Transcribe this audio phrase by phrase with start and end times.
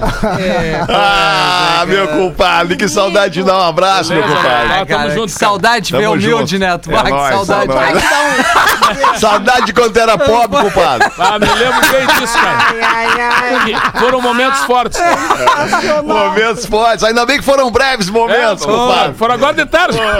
[0.88, 4.68] Ah, meu compadre, que saudade de dar um abraço, meu Beleza, compadre.
[4.68, 4.86] vai.
[4.86, 5.38] tamo junto, cara.
[5.50, 6.58] saudade de ver humilde.
[6.58, 6.90] Neto.
[6.92, 7.62] É Ah, que nóis, saudade.
[7.64, 7.92] é nóis.
[7.92, 11.10] Vai que dá um- Saudade de quando era pobre, compadre.
[11.18, 13.64] Ah, me lembro bem disso, cara.
[13.92, 15.00] Que Foram momentos fortes.
[16.04, 17.04] Momentos fortes.
[17.04, 19.14] Ainda bem que foram breves momentos, É, compadre.
[19.14, 19.98] foram agora de tarde.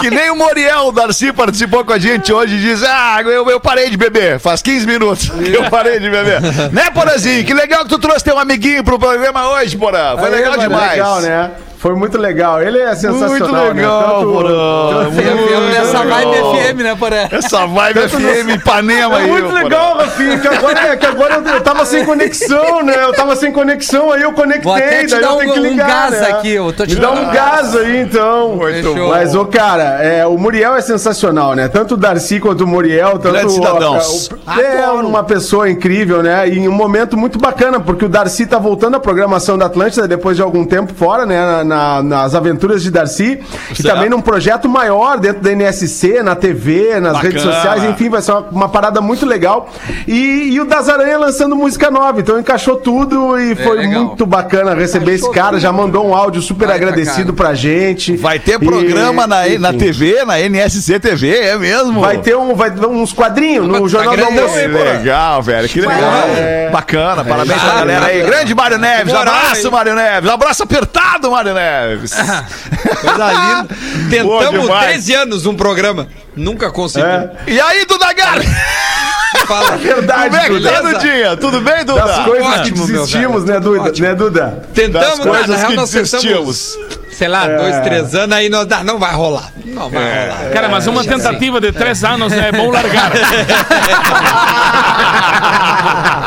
[0.00, 3.48] Que nem o Moriel, o Darcy, participou com a gente hoje e diz: Ah, eu,
[3.48, 4.38] eu parei de beber.
[4.40, 6.40] Faz 15 minutos que eu parei de beber.
[6.72, 7.44] né, Porazinho?
[7.44, 10.16] Que legal que tu trouxe teu amiguinho pro programa hoje, Porã.
[10.18, 10.90] Foi Aí, legal demais.
[10.92, 11.50] Legal, né?
[11.82, 12.62] Foi muito legal.
[12.62, 13.72] Ele é sensacional, Muito né?
[13.72, 15.04] legal, Tanto- Porã.
[15.04, 17.28] tanto- Eu nessa vibe FM, né, Poré?
[17.32, 19.28] Essa vibe FM Ipanema É aí.
[19.30, 19.62] muito Porã.
[19.64, 22.94] legal, Rafinha, que agora, que agora eu, eu tava sem conexão, né?
[23.02, 25.52] Eu tava sem conexão, aí eu conectei, Vou até te daí dar eu um- tenho
[25.54, 26.30] que um ligar, gás né?
[26.30, 28.50] aqui, eu tô te Me dá um um gás aí, então.
[28.56, 28.94] Muito.
[29.08, 31.66] Mas, ô, cara, é, o Muriel é sensacional, né?
[31.66, 34.28] Tanto o Darcy quanto o Muriel, tanto Grandes cidadãos.
[34.30, 36.48] o- o- é uma pessoa incrível, né?
[36.48, 40.06] E em um momento muito bacana, porque o Darcy tá voltando à programação da Atlântida
[40.06, 41.64] depois de algum tempo fora, né?
[41.64, 43.40] Na- na- nas aventuras de Darcy.
[43.70, 43.94] E Certo.
[43.94, 47.20] também num projeto maior dentro da NSC, na TV, nas Bacana.
[47.22, 49.68] redes sociais, enfim, vai ser uma, uma parada muito legal.
[50.06, 54.04] E, e o Das Aranha lançando música nova, então encaixou tudo e foi legal.
[54.04, 55.58] muito bacana receber esse cara.
[55.58, 58.16] Já mandou um áudio super agradecido pra gente.
[58.16, 59.78] Vai ter E, programa na, na enfim.
[59.78, 62.00] TV, na NSC TV, é mesmo?
[62.00, 64.54] Vai ter um, vai ter uns quadrinhos no Jornal do Almoço.
[64.54, 65.68] Que legal, velho.
[65.68, 66.24] Que legal.
[66.36, 66.70] É.
[66.70, 67.24] Bacana.
[67.24, 68.22] Parabéns pra galera aí.
[68.22, 69.14] Grande Mário Neves.
[69.14, 70.30] Abraço, Mário Neves.
[70.30, 71.61] Abraço apertado, Mário Neves.
[73.00, 73.68] Coisa linda.
[74.10, 74.84] Tentamos demais.
[74.86, 76.08] 13 anos um programa.
[76.36, 77.30] Nunca conseguimos.
[77.46, 78.38] E aí, Duda Gar?
[79.46, 79.76] Fala.
[79.76, 80.92] Verdade, Como é que tá, Duda.
[80.92, 81.36] Dudinha?
[81.36, 82.04] Tudo bem, Duda?
[82.04, 83.82] Das coisas que Ótimo, desistimos, né, Duda?
[83.82, 84.08] Ótimo.
[84.08, 84.68] Né, Duda?
[84.74, 86.24] Tentamos, Das na coisas real que nós desistimos.
[86.24, 86.78] tentamos,
[87.12, 89.50] sei lá, dois, três anos, aí nós, não vai rolar.
[89.64, 90.50] Não vai rolar.
[90.52, 93.10] Cara, mas uma tentativa de três anos né, é bom largar.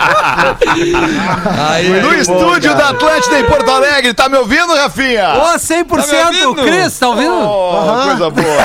[1.69, 4.13] Aí, No estúdio da Atlântida em Porto Alegre.
[4.13, 5.33] Tá me ouvindo, Rafinha?
[5.35, 5.85] Ô, 100%!
[5.87, 6.55] Tá ouvindo?
[6.55, 7.33] Cris, tá ouvindo?
[7.33, 8.57] Oh, coisa boa.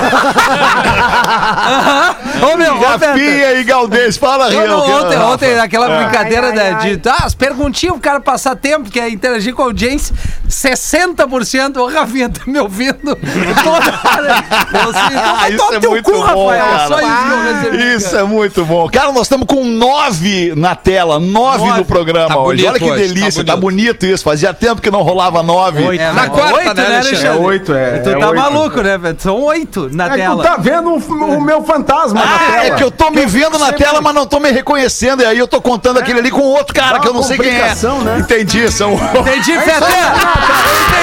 [2.52, 2.78] Ô, meu.
[2.80, 4.16] Rafinha e Galdês.
[4.16, 4.68] Fala, Não, Rio.
[4.68, 5.26] não, ontem, Rafa.
[5.32, 6.04] ontem, aquela É.
[6.04, 9.66] brincadeira né, de ah, as perguntinhas, o cara passar tempo, que é interagir com a
[9.66, 10.14] audiência,
[10.48, 13.16] 60%, ô Rafinha, tá me ouvindo?
[13.62, 14.34] Toda hora.
[14.38, 16.88] Assim, vai Isso é teu muito cu, bom, Rafael.
[16.88, 17.94] cara.
[17.96, 18.88] Isso é muito bom.
[18.88, 21.78] Cara, nós estamos com nove na tela, nove, Nove.
[21.80, 22.62] no programa Tá hoje.
[22.62, 24.06] bonito Olha que hoje, delícia, tá tá bonito.
[24.06, 24.24] isso.
[24.24, 25.96] Fazia tempo que não rolava nove.
[25.98, 27.26] É, Na mas quarta, oito, né, Alexandre?
[27.26, 27.98] É oito, é.
[27.98, 28.40] Tu é tá oito.
[28.40, 29.16] maluco, né, velho?
[29.18, 30.42] São oito na É que tu tela.
[30.44, 32.64] tá vendo o, o meu fantasma na Ah, tela.
[32.64, 35.22] é que eu tô me vendo na tela, mas não tô me reconhecendo.
[35.22, 37.36] E aí eu tô contando aquele ali com outro cara Dá que eu não sei
[37.38, 37.68] quem é.
[38.04, 38.18] né?
[38.18, 38.92] Entendi, são.
[38.94, 39.84] Entendi, Fete!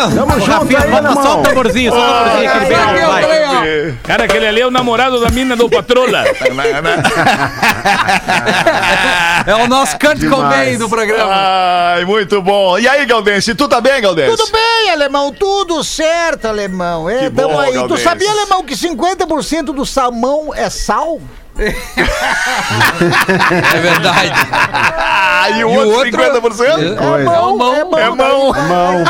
[0.09, 3.07] Tamo junto aí, Bota só o tamborzinho, só o tamborzinho que ele vem.
[3.07, 3.99] Vai.
[4.05, 6.25] Cara, aquele ali é o namorado da mina do Patrola.
[9.47, 11.33] É o nosso Kurt Cobain do programa.
[11.35, 12.79] Ai, muito bom.
[12.79, 14.37] E aí, Galdense, tu tá bem, Galdense?
[14.37, 17.09] Tudo bem, alemão, tudo certo, alemão.
[17.09, 17.73] É, Que bom, tamo aí.
[17.73, 18.01] Tu Galdês.
[18.03, 21.21] sabia, alemão, que 50% do salmão é sal?
[23.75, 24.33] É verdade.
[24.53, 26.11] Ah, e o E outro, outro-
[26.41, 26.97] 50%?
[26.97, 27.25] Coisa.
[27.25, 27.99] mão, é mão.
[27.99, 28.53] É mão.
[28.53, 29.05] Mão.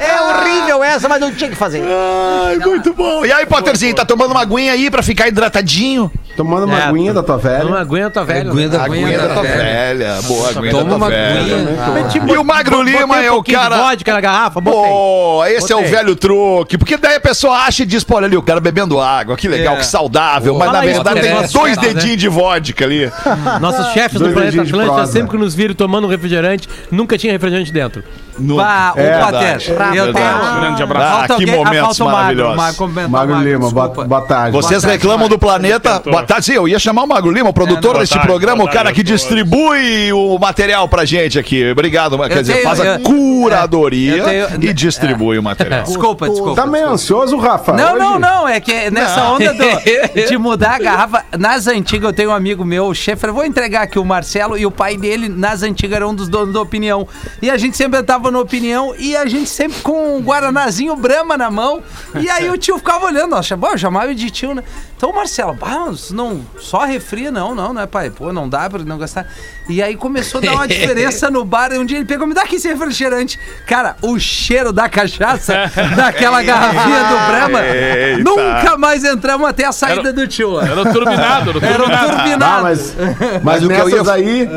[0.00, 1.82] É horrível essa, mas não tinha que fazer.
[1.84, 3.24] Ai, muito bom.
[3.24, 6.10] E aí, Potterzinho, tá tomando uma aguinha aí pra ficar hidratadinho?
[6.36, 7.64] Tomando uma É, aguinha da tua velha.
[7.64, 8.50] Não aguenta, velho.
[8.50, 10.18] Aguinha da- Aguinha da tua velha.
[10.22, 11.56] Boa, aguinha da Toma tua uma velha.
[11.56, 12.34] aguinha.
[12.34, 13.76] E o Magro Lima é o cara...
[13.76, 14.80] vodka na garrafa, botei.
[14.90, 16.78] Pô, esse é o velho truque.
[16.78, 19.46] Porque daí a pessoa acha e diz, pô, olha ali, o cara bebendo água, que
[19.46, 19.78] legal, É.
[19.78, 20.54] que saudável.
[20.54, 23.12] Mas Fala na verdade tem nossos dois chefes, dedinhos de vodka ali.
[23.60, 25.12] Nossos chefes do Planeta Atlântica, prosa.
[25.12, 28.02] sempre que nos viram tomando um refrigerante, nunca tinha refrigerante dentro.
[28.38, 28.56] No...
[28.56, 29.58] Pá, É Potter.
[29.58, 30.12] verdade, Eu verdade.
[30.40, 30.60] tenho.
[30.60, 31.06] Grande abraço.
[31.06, 32.56] Ah, Falta que ah, momentos falta o Magro.
[32.56, 34.04] Magro, Magro Lima, boa, desculpa.
[34.08, 34.52] boa tarde.
[34.52, 36.00] Vocês tarde, reclamam do planeta.
[36.04, 38.32] Boa tarde, sim, eu ia chamar o Magro Lima, o produtor É, deste boa tarde,
[38.32, 41.70] programa, boa o cara tarde que distribui o material pra gente aqui.
[41.70, 45.82] Obrigado, quer dizer, tenho- faz a eu- curadoria eu tenho- e distribui o material.
[45.82, 46.54] Desculpa, desculpa.
[46.62, 47.72] Tá meio ansioso, Rafa?
[47.72, 48.48] Não, não, não.
[48.48, 49.62] É que nessa onda do-
[50.28, 51.24] de mudar a garrafa.
[51.38, 53.26] Nas antigas, eu tenho um amigo meu, o chefe.
[53.26, 56.28] Eu vou entregar aqui o Marcelo e o pai dele, nas antigas, era um dos
[56.28, 57.06] donos da opinião.
[57.40, 61.36] E a gente sempre tava na opinião e a gente sempre com um Guaranazinho Brahma
[61.36, 61.82] na mão.
[62.18, 63.30] E aí o tio ficava olhando.
[63.30, 64.62] Nossa, bom, eu chamava de tio, né?
[64.96, 68.08] Então, Marcelo, bah, não, só refri, não, não, né, pai?
[68.10, 69.26] Pô, não dá pra não gastar.
[69.68, 71.72] E aí começou a dar uma diferença no bar.
[71.72, 73.38] E um dia ele pegou, me dá aqui esse refrigerante.
[73.66, 75.54] Cara, o cheiro da cachaça,
[75.96, 78.22] daquela garrafinha do Brahma, Eita.
[78.22, 80.50] nunca mais entramos até a saída Era- do tio.
[80.52, 80.68] lá.
[80.68, 82.16] Era o turbinado, era o Era um turbinado.
[82.16, 82.44] turbinado.
[82.58, 82.94] Ah, mas,
[83.42, 84.48] mas o que eu nessas ia- aí.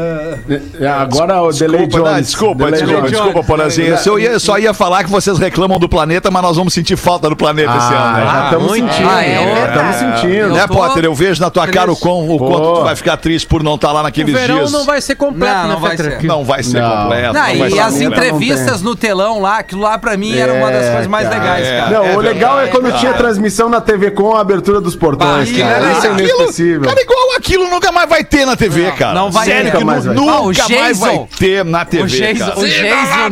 [0.79, 2.27] é, Agora o Delay Jones.
[2.27, 3.11] desculpa, Delay desculpa, Jones.
[3.11, 3.87] desculpa, Porazinho.
[3.89, 6.95] Eu só ia, só ia falar que vocês reclamam do planeta, mas nós vamos sentir
[6.95, 8.23] falta do planeta esse ano, né?
[8.27, 8.91] Ah, já estamos muito.
[8.93, 9.09] sentindo.
[9.09, 10.53] Ah, é já estamos sentindo.
[10.53, 11.05] Né, Potter?
[11.05, 13.75] Eu vejo na tua cara o, quão, o quanto tu vai ficar triste por não
[13.75, 14.71] estar lá O naqueles verão dias.
[14.71, 16.23] não vai ser completo, Não, né, não vai ser.
[16.23, 16.89] Não vai ser Não.
[17.03, 17.33] completo.
[17.33, 20.53] Não, não vai e ser as entrevistas no telão lá, aquilo lá pra mim era
[20.53, 21.79] uma das É, coisas mais legais, É.
[21.79, 21.91] cara.
[21.91, 25.51] Não, É o legal é quando tinha transmissão na TV com a abertura dos portões,
[25.51, 25.91] cara.
[25.91, 26.81] Isso é era- inesquecível.
[26.81, 29.13] Cara, igual aquilo nunca mais vai ter na TV, cara.
[29.13, 29.77] não vai Sério ter.
[29.77, 30.21] que Nunca mais vai ter.
[30.21, 31.05] Ah, o nunca mais Jason.
[31.05, 32.03] vai ter na TV,
[32.33, 32.59] O cara.
[32.59, 33.29] o Jason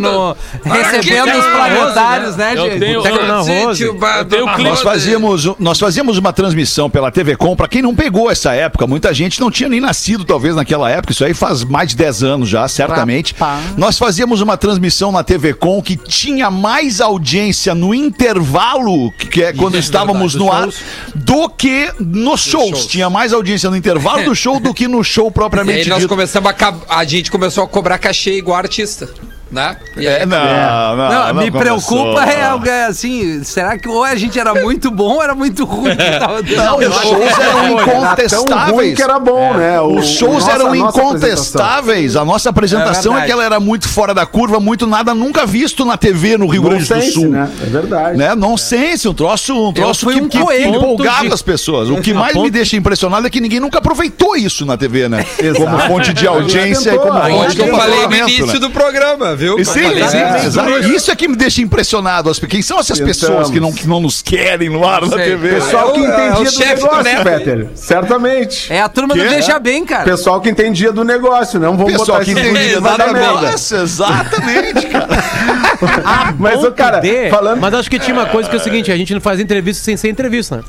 [0.63, 2.79] recebendo os planetários, né, Eu gente?
[2.79, 3.03] tenho-.
[3.05, 4.69] Eu tenho um clipe.
[4.69, 8.87] Nós fazíamos, nós fazíamos uma transmissão pela TV Com, pra quem não pegou essa época,
[8.87, 12.23] muita gente não tinha nem nascido talvez naquela época, isso aí faz mais de 10
[12.23, 13.35] anos já, certamente.
[13.77, 19.53] Nós fazíamos uma transmissão na TV Com que tinha mais audiência no intervalo, que é
[19.53, 20.67] quando estávamos no ar,
[21.15, 22.69] do que nos shows.
[22.69, 22.85] shows.
[22.87, 25.99] Tinha mais audiência no intervalo do show do que no show E aí propriamente nós
[25.99, 26.09] dito.
[26.09, 29.09] começamos a, a gente começou a cobrar cachê igual artista,
[29.53, 29.77] né?
[29.95, 31.59] E aí, É, não, não, Não, não me começou.
[31.61, 35.35] preocupa é algo é assim, será que ou a gente era muito bom ou era
[35.35, 35.95] muito ruim?
[35.95, 36.55] dando?
[36.55, 38.95] Não, os shows eram ruim incontestáveis.
[38.95, 39.79] que era bom, né?
[39.81, 42.15] O- Os shows nossa- eram incontestáveis.
[42.15, 45.85] A nossa apresentação é, que ela era muito fora da curva, muito nada nunca visto
[45.85, 47.29] na TV no Rio Grande do Sul.
[47.29, 47.49] né?
[47.61, 48.17] É verdade.
[48.17, 48.35] Né?
[48.35, 51.89] Nonsense, um troço, um troço que, um que empolgava de- as pessoas.
[51.89, 55.07] O que A mais me deixa impressionado é que ninguém nunca aproveitou isso na TV,
[55.09, 55.25] né?
[55.55, 58.59] Como fonte de audiência e como fonte de eu falei no início né?
[58.59, 59.65] do programa, viu?
[59.65, 60.95] Sim, sim, do.
[60.95, 62.29] Isso é que me deixa impressionado.
[62.29, 63.17] As- Quem são essas Tentamos.
[63.19, 65.25] pessoas que não, que não nos querem no ar na Sei.
[65.25, 65.49] TV?
[65.55, 67.23] Pessoal que É o- é o entendia do chefe do negócio, Neto.
[67.23, 67.67] Peter.
[67.75, 68.73] Certamente.
[68.73, 69.29] É a turma do Quê?
[69.29, 70.03] Veja Bem, cara.
[70.03, 73.13] Pessoal que entendia do negócio, não vamos Pessoal botar que entendia da merda.
[73.41, 75.07] negócio, exatamente, cara.
[76.39, 77.59] Mas, o cara, falando...
[77.59, 79.83] Mas acho que tinha uma coisa que é o seguinte, a gente não fazia entrevista
[79.83, 80.63] sem ser entrevista, né?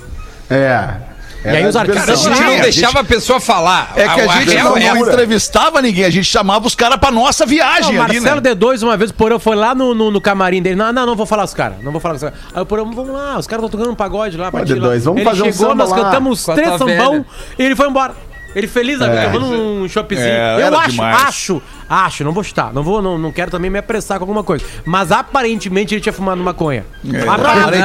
[0.51, 1.14] É.
[1.45, 3.93] E aí os A artistas gente Sim, não a deixava a pessoa falar.
[3.97, 5.11] É que a A gente real não, é não essa.
[5.13, 8.55] entrevistava ninguém, a gente chamava os caras pra nossa Não, viagem o ali, Marcelo né?
[8.55, 10.77] D2, uma vez, o Porão foi lá no, no, no camarim dele.
[10.77, 11.83] Não, não, não vou falar com os caras.
[11.83, 12.39] Não vou falar com os caras.
[12.55, 14.51] Aí o Porão, vamos lá, os caras estão tocando um pagode lá.
[14.51, 14.89] pra ti lá.
[14.89, 15.97] D2, vamos ele fazer um chegou, samba nós lá.
[16.05, 17.27] cantamos a três sambão velha.
[17.59, 18.15] e ele foi embora.
[18.55, 19.25] Ele feliz, é.
[19.27, 20.29] tomando um shoppingzinho.
[20.29, 21.23] É, eu era acho, demais.
[21.25, 22.73] acho, acho, não vou chutar.
[22.73, 24.65] Não, vou, não, não quero também me apressar com alguma coisa.
[24.85, 26.85] Mas aparentemente ele tinha fumado maconha.
[27.29, 27.85] Aparentemente,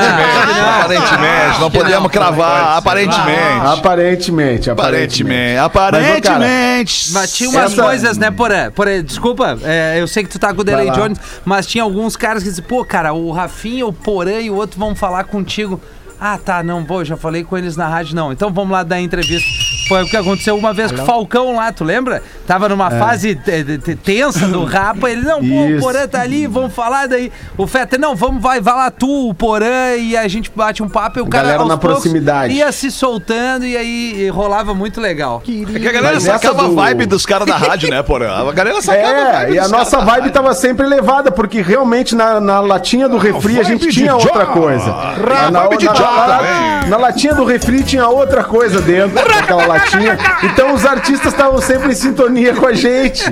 [0.79, 3.65] aparentemente, não podemos cravar, aparentemente.
[3.65, 7.11] Aparentemente, Aparentemente, cara, aparentemente.
[7.11, 8.71] Mas tinha umas Essa- coisas, né, Porã?
[8.71, 10.89] Porã, desculpa, é, eu sei que tu tá com o Delay.
[10.91, 14.55] Jones, mas tinha alguns caras que diziam, pô, cara, o Rafinha, o Porã e o
[14.55, 15.79] outro vão falar contigo.
[16.19, 18.31] Ah, tá, não, pô, já falei com eles na rádio, não.
[18.33, 19.47] Então vamos lá dar entrevista.
[19.89, 22.21] Foi o que aconteceu uma vez com o Falcão lá, tu lembra?
[22.47, 25.79] Tava numa fase de- de- tensa do rapa, ele, não, pô, o.
[25.79, 27.31] Porã tá ali, vamos falar daí.
[27.57, 30.87] O Feta, não, vamos, vai, vai lá tu, o Porã, e a gente bate um
[30.87, 32.53] papo e o cara Galera aos na poucos, proximidade.
[32.53, 35.41] ia se soltando e aí rolava muito legal.
[35.41, 38.03] É que a galera Mas essa sacava do- a vibe dos caras da rádio, né,
[38.03, 38.47] porra?
[38.47, 40.31] A galera sacava É, vibe e a nossa vibe rádio.
[40.31, 44.45] tava sempre elevada, porque realmente na, na latinha do refri a gente tinha de outra
[44.45, 44.91] coisa.
[44.91, 49.65] Ra- na, vibe de na- na- na latinha do refri tinha outra coisa dentro daquela
[49.65, 49.78] latinha.
[49.89, 50.17] Tinha.
[50.43, 53.23] Então os artistas estavam sempre em sintonia com a gente.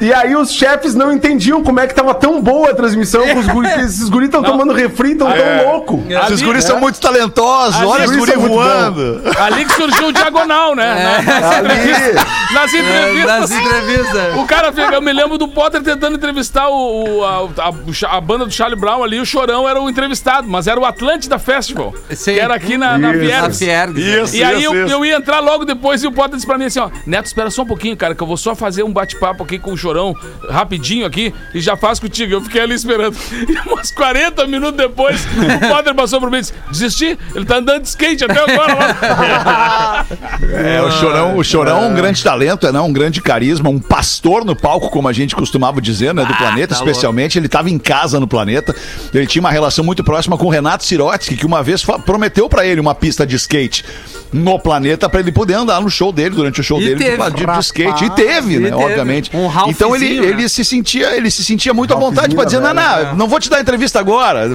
[0.00, 3.46] E aí os chefes não entendiam como é que tava tão boa a transmissão, os
[3.46, 6.02] guri, que esses guris estão tomando refri, tão tão louco.
[6.24, 9.22] Esses guris são muito talentosos, Ali- olha os guris é voando.
[9.38, 11.22] Ali que surgiu o diagonal, né?
[11.24, 11.66] Nas Ali.
[11.66, 12.24] entrevistas.
[12.52, 13.40] Nas É, entrevistas.
[13.40, 14.36] nas entrevistas.
[14.36, 17.68] O cara, eu me lembro do Potter tentando entrevistar o, o- a,
[18.16, 21.38] a- banda do Charlie Brown ali, o Chorão era o entrevistado, mas era o Atlântida
[21.38, 22.34] Festival, Sim.
[22.34, 23.60] que era aqui na, na Fiergs.
[23.96, 24.94] Isso, E aí isso, eu, isso.
[24.94, 27.50] eu ia entrar logo depois e o Potter disse pra mim assim, ó, Neto, espera
[27.50, 30.14] só um pouquinho, cara, que eu vou só fazer um bate-papo aqui com o Chorão,
[30.48, 32.32] rapidinho aqui, e já faço contigo.
[32.32, 33.16] Eu fiquei ali esperando.
[33.44, 37.58] E umas 40 minutos depois, o Potter passou por mim e disse, desisti, ele tá
[37.58, 40.06] andando de skate até agora lá.
[40.54, 42.80] É, o Chorão, o Chorão é um grande talento, é né?
[42.80, 46.24] um grande carisma, um pastor no palco, como a gente costumava dizer, né?
[46.24, 47.38] Do planeta, especialmente.
[47.38, 48.74] Ele estava em casa no planeta.
[49.12, 52.66] Ele tinha uma relação muito próxima com o Renato Sirotsky, que uma vez prometeu pra
[52.66, 53.84] ele uma pista de skate
[54.32, 57.04] no planeta pra ele poder andar no show dele, durante o show E dele, de-
[57.04, 57.30] teve.
[57.30, 58.04] de, de skate.
[58.04, 58.70] E teve, E né?
[58.70, 58.82] teve.
[58.82, 59.30] Obviamente.
[59.34, 60.26] Um então ele, né?
[60.28, 63.28] ele se sentia, ele se sentia muito à vontade pra dizer, não, velha, não, não
[63.28, 64.48] vou te dar entrevista agora.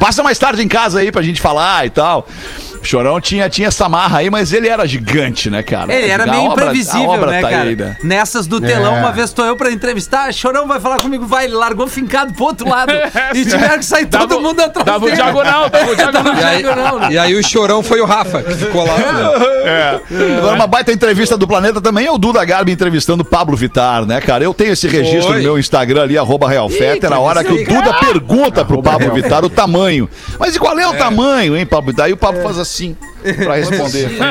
[0.00, 2.26] Passa mais tarde em casa aí pra gente falar e tal.
[2.80, 5.92] O Chorão tinha, tinha essa marra aí, mas ele era gigante, né, cara?
[5.92, 7.62] Ele era A meio obra- imprevisível, obra né, tá cara?
[7.64, 7.96] aí, né?
[8.04, 9.00] Nessas do telão, É.
[9.00, 12.44] uma vez tô eu pra entrevistar, Chorão vai falar comigo, vai, ele largou fincado pro
[12.44, 12.92] outro lado.
[13.34, 15.20] e tiveram que sair todo Dava- mundo atrás Dava o dele.
[15.20, 16.34] diagonal, dava o diagonal.
[16.36, 17.08] E aí, né?
[17.12, 18.94] e aí o chorão foi o Rafa, que ficou lá.
[18.96, 20.00] né?
[20.38, 24.04] Agora, uma baita entrevista do Planeta também é o Duda Garbi entrevistando o Pablo Vittar,
[24.04, 24.44] né, cara?
[24.44, 25.36] Eu tenho esse registro Foi.
[25.38, 29.44] no meu Instagram ali, arroba Realfetter, na hora que o Duda pergunta pro Pablo Vittar
[29.44, 30.08] o tamanho.
[30.38, 32.08] Mas e qual é o tamanho, hein, Pablo Vittar?
[32.08, 32.96] E o Pablo faz assim,
[33.34, 34.10] pra responder.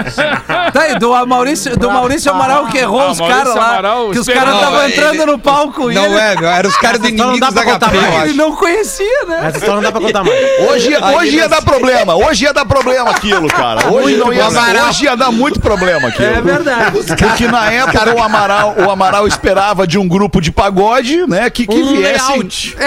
[0.74, 3.68] Tá aí, do Maurício, do Maurício Amaral que errou Ah, os caras lá.
[3.70, 6.70] Amaral que os caras estavam Não, entrando ele- no palco e Não ele, é, eram
[6.70, 9.40] os caras do não inimigos dá da pra contar HP, eu ele não conhecia, né?
[9.48, 10.36] Essa história não dá pra contar mais.
[10.70, 13.88] Hoje, hoje ia dar problema, hoje ia dar problema aquilo, cara.
[13.92, 16.28] Hoje não ia dar, hoje ia dar muito problema aquilo.
[16.28, 16.92] É verdade.
[17.18, 21.66] Porque na época o Amaral, o Amaral esperava de um grupo de pagode, né, que,
[21.68, 22.78] que Um viesse layout.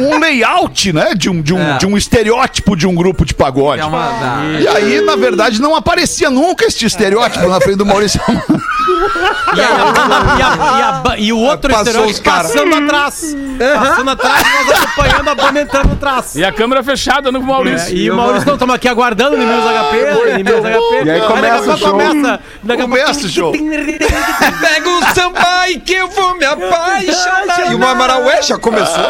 [0.00, 1.78] um layout, né, de um, de, um, É.
[1.78, 3.82] de um estereótipo de um grupo de pagode.
[3.82, 4.10] É uma-
[4.60, 8.20] E aí, na verdade, não aparecia nunca este estereótipo na frente do Maurício.
[9.54, 9.64] E, a-
[10.38, 12.52] e a- e a e o outro Passou estereótipo os caras.
[12.52, 13.36] passando atrás.
[13.78, 16.34] Passando atrás, nós acompanhando a banda entrando atrás.
[16.36, 17.88] E a câmera fechada no Maurício.
[17.94, 21.04] É, e o Maurício, não, estamos aqui aguardando inimigos HP, inimigos HP.
[21.06, 21.90] E aí começa o show.
[21.90, 22.40] começa.
[23.24, 23.52] O show.
[23.52, 27.72] Pega o samba e que eu vou me apaixonar.
[27.72, 29.04] E o Amaral, ué, já começou?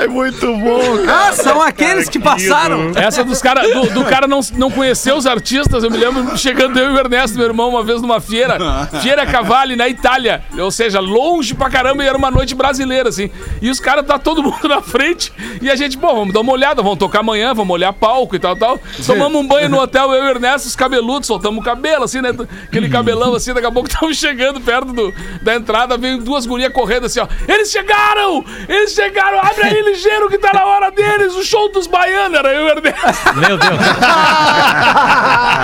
[0.00, 2.92] É muito bom, Ah, são aqueles que passaram.
[2.94, 6.78] Essa dos cara, do, do cara não, não conhecer os artistas, eu me lembro chegando
[6.78, 8.58] eu e o Ernesto, meu irmão, uma vez numa feira,
[9.02, 10.44] Feira Cavalli, na Itália.
[10.58, 13.30] Ou seja, longe pra caramba e era uma noite brasileira, assim.
[13.60, 16.52] E os caras tá todo mundo na frente e a gente, pô, vamos dar uma
[16.52, 18.78] olhada, vamos tocar amanhã, vamos olhar palco e tal, tal.
[19.04, 22.20] Tomamos um banho no hotel, eu e o Ernesto, os cabeludos, soltamos o cabelo, assim,
[22.20, 22.30] né?
[22.64, 25.12] Aquele cabelão assim, daqui a pouco estamos chegando perto do,
[25.42, 27.26] da entrada, veio duas gurias correndo assim, ó.
[27.48, 28.44] Eles chegaram!
[28.68, 29.38] Eles chegaram!
[29.40, 31.34] Abre aí ligeiro que tá na hora deles!
[31.34, 33.34] O show dos baianos, era eu e o Ernesto.
[33.36, 33.74] Meu Deus.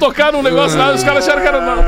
[0.00, 1.60] tocar num negócio lá, os caras acharam que era.
[1.60, 1.78] Não.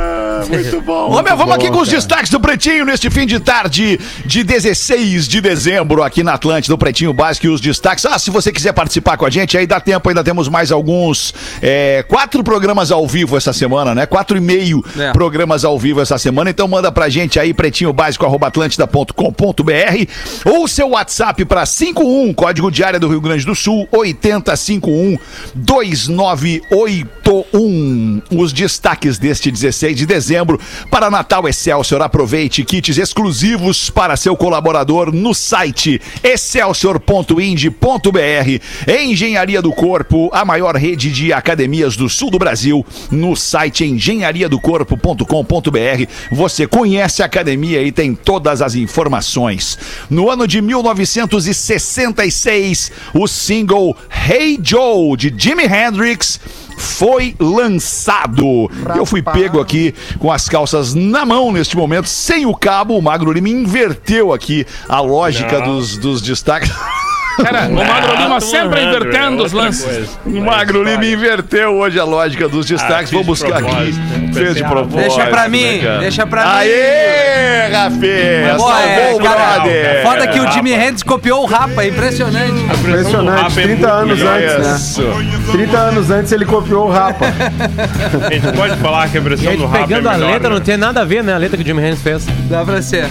[1.11, 5.27] Ô, meu, vamos aqui com os destaques do Pretinho neste fim de tarde de 16
[5.29, 8.05] de dezembro aqui na Atlântida, o Pretinho Básico e os destaques.
[8.07, 11.33] Ah, se você quiser participar com a gente, aí dá tempo, ainda temos mais alguns.
[11.63, 14.05] é, quatro programas ao vivo essa semana, né?
[14.07, 15.13] Quatro e meio É.
[15.13, 16.51] programas ao vivo essa semana.
[16.51, 20.07] Então manda pra gente aí, pretinhobásico.atlântida.com.br
[20.45, 25.17] ou seu WhatsApp pra 51, código de área do Rio Grande do Sul, 8051
[25.55, 28.02] 2981.
[28.31, 32.03] Os destaques deste 16 de dezembro para Natal Excelsior.
[32.03, 38.89] Aproveite kits exclusivos para seu colaborador no site excelsior.ind.br.
[38.89, 46.07] Engenharia do Corpo, a maior rede de academias do sul do Brasil, no site engenhariadocorpo.com.br.
[46.31, 49.79] Você conhece a academia e tem todas as informações.
[50.09, 56.39] No ano de 1966, o single Hey Joe de Jimi Hendrix
[56.77, 58.71] foi lançado.
[58.97, 62.97] Eu fui pego aqui com as calças na mão neste momento, sem o cabo.
[62.97, 66.71] O Magro Lima inverteu aqui a lógica dos, dos destaques.
[67.37, 70.19] Cara, o Magro Lima sempre invertendo os lances.
[70.25, 73.11] O Magro Lima inverteu hoje a lógica dos destaques.
[73.11, 73.95] Vou buscar aqui.
[74.33, 74.97] Fez de propósito.
[74.97, 76.51] Deixa pra né, mim, deixa pra mim.
[76.51, 78.55] Aê, Rafinha!
[78.57, 80.03] Pô, é, Salvou o brother!
[80.03, 82.61] foda que o Jimmy Hendrix copiou o Rapa, é impressionante.
[82.79, 84.77] Impressionante, 30 anos antes, né?
[84.77, 85.53] Isso.
[85.53, 87.27] 30 anos antes ele copiou o Rapa.
[87.27, 90.55] A gente pode falar que a versão aí, do rap pegando é a letra, né?
[90.55, 91.35] não tem nada a ver, né?
[91.35, 92.27] A letra que o Jimmy Hendrix fez.
[92.49, 93.07] Dá pra ser.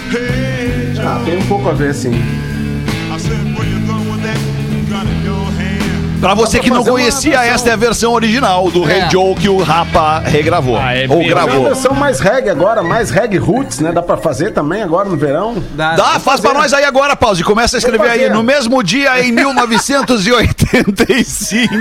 [1.04, 2.12] Ah, tem um pouco a ver, sim.
[6.22, 9.10] Pra você que não fazer conhecia, versão- esta é a versão original do Rei É.
[9.10, 10.78] Joe que o Rapa regravou.
[10.78, 11.30] Ah, é ou mesmo?
[11.32, 11.64] É uma gravou.
[11.64, 13.90] versão mais reggae agora, mais reggae roots, né?
[13.92, 15.56] Dá pra fazer também agora no verão.
[15.74, 17.42] Dá, faz pra nós aí agora, Pause.
[17.44, 18.20] Começa a escrever aí.
[18.20, 18.30] fazer.
[18.32, 19.32] No mesmo dia, em
[20.72, 21.74] 1985.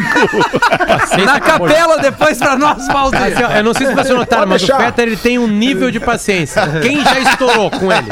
[1.26, 2.72] Na capela depois pra nós.
[2.90, 4.78] Assim, ó, eu não sei se vocês notaram, mas deixar.
[4.80, 6.64] o Fetter ele tem um nível de paciência.
[6.82, 8.08] Quem já estourou com ele?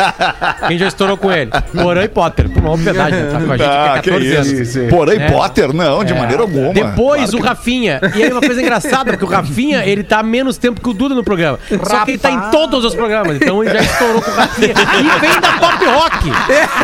[0.67, 1.50] Quem já estourou com ele?
[1.74, 2.50] Porã e Potter.
[2.50, 3.29] Por uma obviedade, né?
[3.31, 4.48] Tá com a gente Ah, que 14 anos.
[4.51, 4.79] isso.
[4.79, 5.31] Isso, Porém, É.
[5.31, 6.74] Potter, não, de maneira alguma.
[6.74, 8.00] Depois Claro o Rafinha.
[8.16, 10.94] E aí uma coisa engraçada, porque o Rafinha, ele tá há menos tempo que o
[10.94, 11.60] Duda no programa.
[11.84, 13.38] Só que ele tá em todos os programas.
[13.38, 14.70] Então ele já estourou com o Rafinha.
[14.70, 16.32] E vem da pop rock.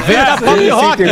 [0.06, 1.04] Vem da pop rock.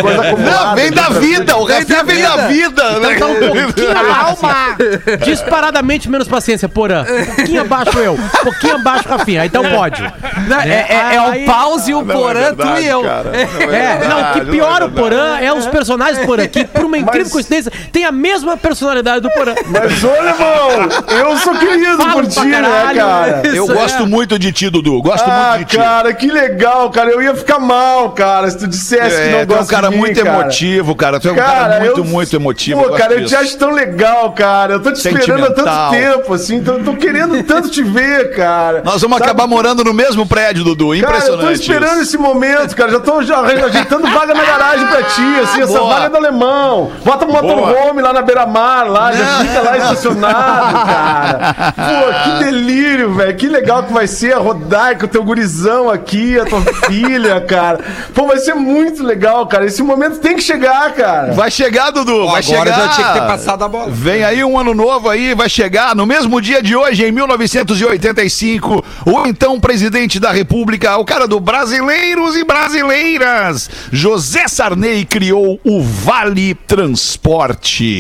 [0.41, 1.57] Não, vem da vida.
[1.57, 2.99] O Rafinha vem da vida.
[2.99, 3.13] né?
[3.15, 4.45] Então tá um pouquinho abaixo.
[4.45, 5.17] assim.
[5.25, 7.03] Disparadamente menos paciência, Porã.
[7.03, 8.13] Um pouquinho abaixo eu.
[8.13, 9.45] Um pouquinho abaixo Rafinha.
[9.45, 10.01] Então pode.
[10.47, 13.01] Não, é, é- é o pause e o Não é Porã, tu e eu.
[13.03, 13.31] cara.
[13.35, 16.85] É, não, o que pior não é o Porã é os personagens Porã, que por
[16.85, 19.53] uma incrível Mas- coincidência tem a mesma personalidade do Porã.
[19.67, 20.89] Mas, ô, irmão,
[21.19, 22.61] eu sou querido Falo por ti, né,
[22.95, 23.41] cara?
[23.43, 24.05] Eu Isso, gosto é.
[24.05, 25.01] muito de ti, Dudu.
[25.01, 25.77] Gosto Ah, muito de ti.
[25.77, 27.09] cara, que legal, cara.
[27.11, 29.75] Eu ia ficar mal, cara, se tu dissesse que É, não tu é um gosta
[29.75, 30.39] cara muito cara.
[30.41, 31.19] emotivo, cara.
[31.19, 32.83] Tu é um cara, Cara, muito, eu- muito emotivo.
[32.83, 33.29] Pô, cara, eu disso.
[33.29, 34.73] te acho tão legal, cara.
[34.73, 36.61] Eu tô te esperando há tanto tempo, assim.
[36.63, 38.81] Tô, tô querendo tanto te ver, cara.
[38.83, 39.29] Nós vamos Sabe?
[39.31, 40.87] acabar morando no mesmo prédio, Dudu.
[40.89, 41.45] Cara, eu Impressionante.
[41.45, 42.01] tô esperando isso.
[42.03, 42.91] esse momento, cara.
[42.91, 45.93] Já tô já ajeitando vaga na garagem pra ti, assim, essa Boa.
[45.95, 46.91] vaga do alemão.
[47.03, 51.73] Bota um motorhome lá na beira-mar, lá, já fica lá estacionado, cara.
[51.75, 53.35] Pô, que delírio, velho.
[53.35, 57.79] Que legal que vai ser a Rodaica, o teu gurizão aqui, a tua filha, cara.
[58.13, 59.65] Pô, vai ser muito legal, cara.
[59.65, 61.33] Esse momento tem que chegar, cara.
[61.33, 62.27] Vai chegar, Dudu.
[62.27, 62.65] Vai Agora chegar.
[62.75, 63.89] já tinha que ter passado a bola.
[63.89, 68.83] Vem aí um ano novo aí, vai chegar no mesmo dia de hoje, em 1985,
[69.05, 75.81] o então presidente da República, o cara do Brasileiros e Brasileiras, José Sarney criou o
[75.81, 77.92] Vale Transporte.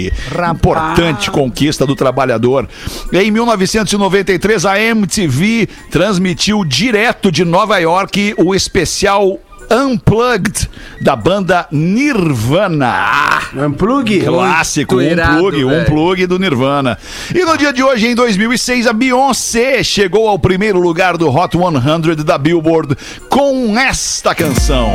[0.89, 2.67] Importante conquista do trabalhador.
[3.11, 9.39] Em 1993, a MTV transmitiu direto de Nova York o especial
[9.71, 10.69] Unplugged
[11.01, 13.39] da banda Nirvana.
[13.55, 14.21] Unplug?
[14.21, 15.85] Clássico, um irado, plug, um velho.
[15.85, 16.97] plug do Nirvana.
[17.33, 21.55] E no dia de hoje, em 2006, a Beyoncé chegou ao primeiro lugar do Hot
[21.57, 22.95] 100 da Billboard
[23.29, 24.91] com esta canção.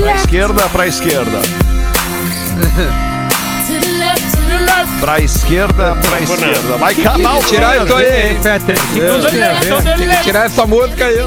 [0.00, 1.73] Pra esquerda, pra esquerda.
[5.00, 6.76] Pra esquerda, pra esquerda.
[6.78, 8.16] Vai acabar o Tirar eu tô programa.
[8.16, 8.38] aí, hein?
[8.42, 9.82] Tem a ver?
[9.96, 11.18] Tem que tirar essa música aí.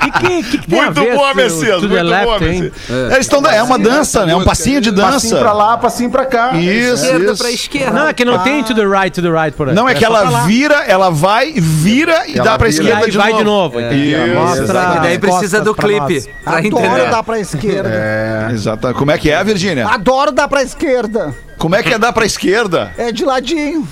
[0.00, 1.80] Que, que, que, que tem a Muito boa, Messias.
[1.82, 2.38] Muito left, boa?
[2.40, 2.72] Messias.
[2.88, 4.32] Eles estão, é uma dança, né?
[4.32, 5.36] É um passinho de Passinho dança.
[5.38, 6.52] pra lá, passinho pra cá.
[6.54, 7.42] Isso, Esquerda isso.
[7.42, 7.92] pra esquerda.
[8.00, 9.74] Não, é que não tem to the right, to the right por aí.
[9.74, 12.82] Não, é que só pra ela vira, ela vai, vira e Ela dá pra vira.
[12.82, 13.38] Esquerda aí de vai novo.
[13.38, 13.80] de novo.
[13.80, 14.14] entendi.
[14.14, 14.94] Isso, Mostra.
[14.96, 16.22] E daí precisa do clipe.
[16.44, 17.10] Pra Adoro entender.
[17.10, 17.88] dar pra esquerda.
[17.92, 18.94] É, exato.
[18.94, 19.86] Como é que é, Virgínia?
[19.88, 21.34] Adoro dar pra esquerda.
[21.56, 22.92] Como é que é dar pra esquerda?
[22.98, 23.86] É de ladinho.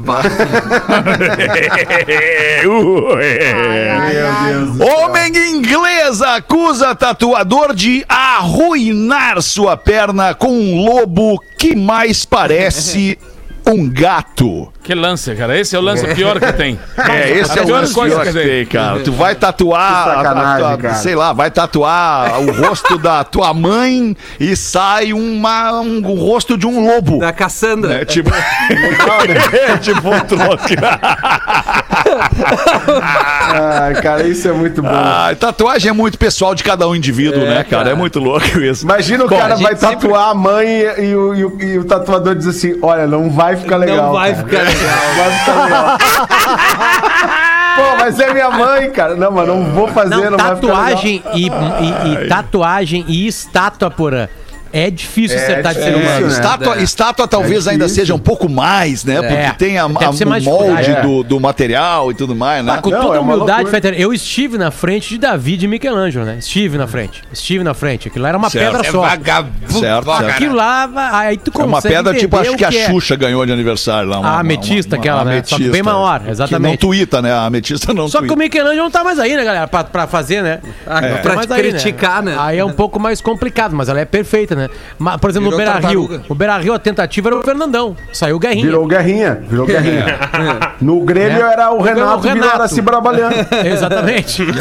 [4.80, 13.18] Homem inglês acusa tatuador de arruinar sua perna com um lobo que mais parece
[13.66, 14.72] um gato.
[14.90, 15.56] Que lance, cara.
[15.56, 16.76] Esse é o lance pior que tem.
[17.10, 18.46] É, esse é o lance pior que que tem.
[18.48, 18.98] tem, cara.
[19.00, 20.94] Tu vai tatuar, Que a- a- a- cara.
[20.94, 26.58] sei lá, vai tatuar o rosto da tua mãe e sai uma, um, o rosto
[26.58, 27.20] de um lobo.
[27.20, 27.94] Da Cassandra.
[28.02, 30.74] É tipo, é tipo um troque.
[33.52, 34.88] Ai, cara, isso é muito bom.
[34.92, 37.84] Ah, tatuagem é muito pessoal de cada um indivíduo, né, cara?
[37.84, 37.90] cara.
[37.90, 38.84] É muito louco isso.
[38.84, 41.62] Imagina o Bom, cara vai gente sempre- tatuar a mãe e, e o, e o-
[41.62, 43.96] e o tatuador diz assim: Olha, não vai ficar legal.
[44.06, 44.44] Não vai cara.
[44.44, 44.79] ficar legal.
[47.76, 49.14] Pô, mas é minha mãe, cara.
[49.14, 50.78] Não, mas não vou fazer, não, Não, vai ficar legal.
[50.78, 54.28] tatuagem e, e- e tatuagem e estátua porã.
[54.72, 56.26] É difícil É acertar de ser difícil, humano.
[56.26, 56.32] né?
[56.32, 56.82] Estátua, É.
[56.82, 58.02] estátua talvez ainda difícil.
[58.02, 59.16] seja um pouco mais, né?
[59.20, 59.52] Porque É.
[59.52, 61.02] tem a, a- o molde dificuldade.
[61.02, 62.74] do, do material e tudo mais, né?
[62.76, 63.68] Ah, com Não, toda é humildade.
[63.70, 66.36] Fetter, eu estive na frente de Davi e Michelangelo, né?
[66.38, 67.22] Estive na frente.
[67.32, 68.08] Estive na frente.
[68.08, 68.72] Aquilo lá era uma Certo.
[68.72, 69.00] pedra É só.
[69.00, 69.72] Vagabundo.
[69.80, 70.28] Certo, certo.
[70.30, 72.86] Aquilo lá, aí tu É uma consegue pedra tipo, acho que a é.
[72.86, 74.18] Xuxa ganhou de aniversário lá.
[74.20, 75.42] Uma, A ametista uma- aquela, uma né?
[75.44, 76.78] Só que bem maior, exatamente.
[76.78, 77.32] Que não tuita, né?
[77.32, 78.42] A ametista não Só que o tuita.
[78.44, 79.66] Michelangelo não tá mais aí, né, galera?
[79.68, 80.60] Pra, pra fazer, né?
[80.86, 82.36] Ah, tá pra aí, criticar, né?
[82.38, 84.59] Aí é um pouco mais complicado, mas ela é perfeita, né?
[84.98, 86.22] Mas, por exemplo, no Virou Beira Rio.
[86.28, 87.96] O Beira Rio, a tentativa era o Fernandão.
[88.12, 88.66] Saiu Guerrinha.
[88.66, 90.04] Virou guerrinha, virou guerrinha.
[90.04, 90.70] É.
[90.84, 91.52] No Grêmio É.
[91.52, 92.56] era o No Renato, o virou Renato.
[92.56, 93.34] Araci Brabalhando.
[93.64, 94.42] Exatamente.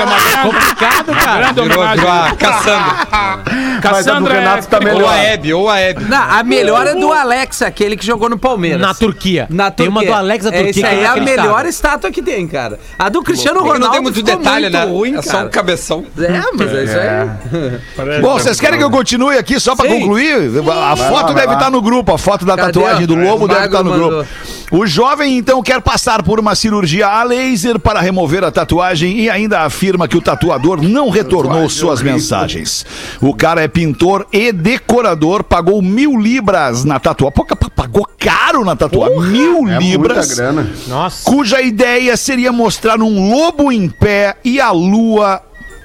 [0.00, 1.38] É uma grande, Complicado, cara.
[1.52, 3.08] grande Virou, virou a Cassandra.
[3.12, 5.12] Mas a do Cassandra é Renato tá Ou melhor.
[5.12, 6.04] a Hebe, ou a Hebe.
[6.04, 8.80] Não, a melhor é do Alex, aquele que jogou no Palmeiras.
[8.80, 9.46] Na Turquia.
[9.50, 11.42] Na Tem uma do Alex da É, Turquia Essa que é aí é a inacreditável.
[11.50, 12.78] melhor estátua que tem, cara.
[12.98, 14.84] A do Cristiano Ronaldo não tem muito ficou detalhe, muito né?
[14.84, 15.46] ruim, é só cara.
[15.46, 16.04] um cabeção.
[16.18, 18.20] É, mas é, isso aí.
[18.20, 20.00] Bom, vocês querem que eu continue aqui só pra Sim.
[20.00, 20.50] concluir?
[20.70, 22.72] A foto deve estar no grupo, a foto da Cadê?
[22.72, 24.28] tatuagem do lobo deve estar no Magro grupo.
[24.70, 29.28] O jovem então quer passar por uma cirurgia a laser para remover a tatuagem e
[29.28, 32.86] ainda afirma que o tatuador não retornou suas mensagens.
[33.20, 37.34] O cara é pintor e decorador, pagou mil libras na tatuagem.
[37.34, 39.20] Pô, pagou caro na tatuagem.
[39.22, 40.70] Mil É libras muita grana.
[40.86, 41.28] Nossa.
[41.28, 45.42] cuja ideia seria mostrar um lobo em pé e a lua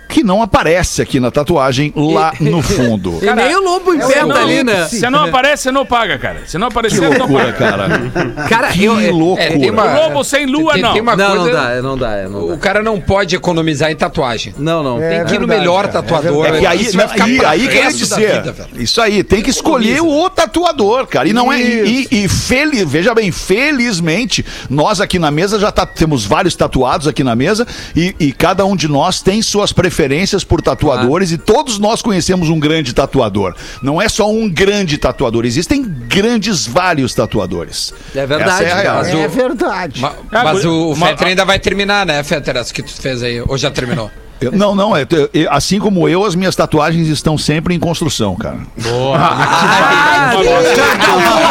[0.08, 3.20] que não aparece aqui na tatuagem lá no fundo.
[3.22, 4.88] E nem o lobo em pé Não, tá ali, né?
[4.88, 6.42] Se não aparece, você não paga, cara.
[6.46, 7.54] Se não aparecer, Que não loucura, paga.
[7.54, 8.46] cara.
[8.50, 8.94] Cara, Que eu.
[9.16, 9.44] loucura.
[9.44, 10.94] É, tem uma- O lobo sem lua, tem, não.
[10.94, 11.58] Tem uma Não, não coisa.
[11.62, 12.58] dá, é, não dá, é, não O dá.
[12.58, 14.54] cara não pode economizar em tatuagem.
[14.58, 15.02] Não, não.
[15.02, 15.18] É.
[15.18, 16.46] Tem que ir no melhor cara, é tatuador.
[16.46, 18.34] É que aí, Isso vai ficar aí, aí que eu ia resto da dizer.
[18.36, 18.70] vida, velho.
[18.82, 21.28] isso aí, tem que escolher o tatuador, cara.
[21.28, 21.60] E não é.
[21.60, 26.56] E, e, e feliz, veja bem, felizmente, nós aqui na mesa já tá- temos vários
[26.56, 27.66] tatuados aqui na mesa
[27.96, 30.05] e, e cada um de nós tem suas preferências
[30.44, 33.54] por tatuadores e todos nós conhecemos um grande tatuador.
[33.82, 37.94] Não é só um grande tatuador, existem grandes vários tatuadores.
[38.16, 38.92] É verdade, é.
[38.94, 40.02] Mas o- É verdade.
[40.02, 42.56] Ma- Ah, Mas o ma- Fetter ainda vai terminar, né, Fetter?
[42.58, 43.42] Essa que tu fez aí.
[43.42, 44.12] Ou já terminou?
[44.42, 48.36] Eu- não, não, é, eu- assim como eu, as minhas tatuagens estão sempre em construção,
[48.36, 48.58] cara.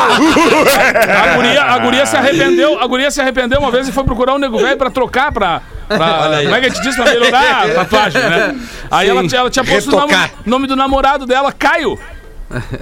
[0.05, 4.35] A guria, a guria se arrependeu, a guria se arrependeu uma vez e foi procurar
[4.35, 5.63] um nego velho pra trocar pra.
[5.89, 6.97] pra como é que a gente diz?
[6.97, 8.57] Pra melhorar a tatuagem, né?
[8.91, 10.07] Aí ela, ela tinha posto o
[10.47, 11.99] nome, do namorado dela, Caio.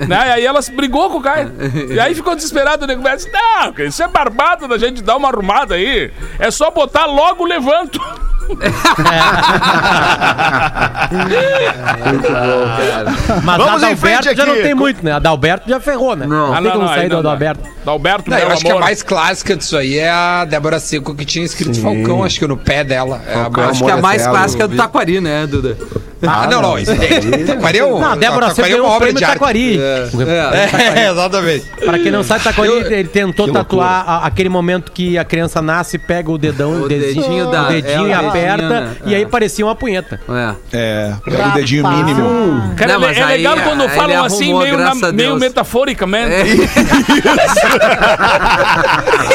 [0.07, 0.27] Né?
[0.27, 1.53] E aí ela brigou com o Caio.
[1.91, 5.17] E aí ficou desesperado o nego velho disse: Não, isso é barbado da gente dar
[5.17, 6.11] uma arrumada aí.
[6.39, 8.01] É só botar logo levanto.
[13.43, 14.63] Mas Vamos a em frente Adalberto já não aqui.
[14.63, 15.13] tem muito, né?
[15.13, 16.27] A Adalberto já ferrou, né?
[16.27, 16.49] Não.
[16.49, 17.29] Não, Ah, tem como aí sair do não dá.
[17.31, 17.73] Adalberto.
[17.85, 18.83] Dalberto, Não, meu eu acho que a amor.
[18.85, 22.57] mais clássica disso aí é a Débora Seco que tinha escrito Falcão, acho que no
[22.57, 23.21] pé dela.
[23.27, 24.77] É a mais- Acho que a Amor mais Eterno, clássica é do vi.
[24.77, 25.77] Taquari, né, Duda?
[26.25, 26.79] Ah, não, não.
[26.79, 26.93] Isso.
[27.47, 29.25] Taquari é um- Não, a Débora Taquari sempre é ganhou uma um obra prêmio de
[29.25, 29.39] arte.
[29.39, 29.81] Taquari.
[29.83, 31.65] É, exatamente.
[31.85, 35.99] Pra quem não sabe, Taquari, ele tentou tatuar a- aquele momento que a criança nasce,
[35.99, 38.69] pega o dedão, O o dedinho, dedinho da- o dedinho é, o e dedinho, aperta,
[38.81, 38.97] né?
[39.07, 39.27] e aí É.
[39.27, 40.21] parecia uma punheta.
[40.29, 40.55] É.
[40.73, 42.75] É, é o dedinho mínimo.
[42.77, 45.03] Cara, Não, é- mas é aí, legal quando ele falam assim, arrumou, meio, na- graças
[45.03, 45.41] a meio Deus.
[45.41, 46.33] metaforicamente.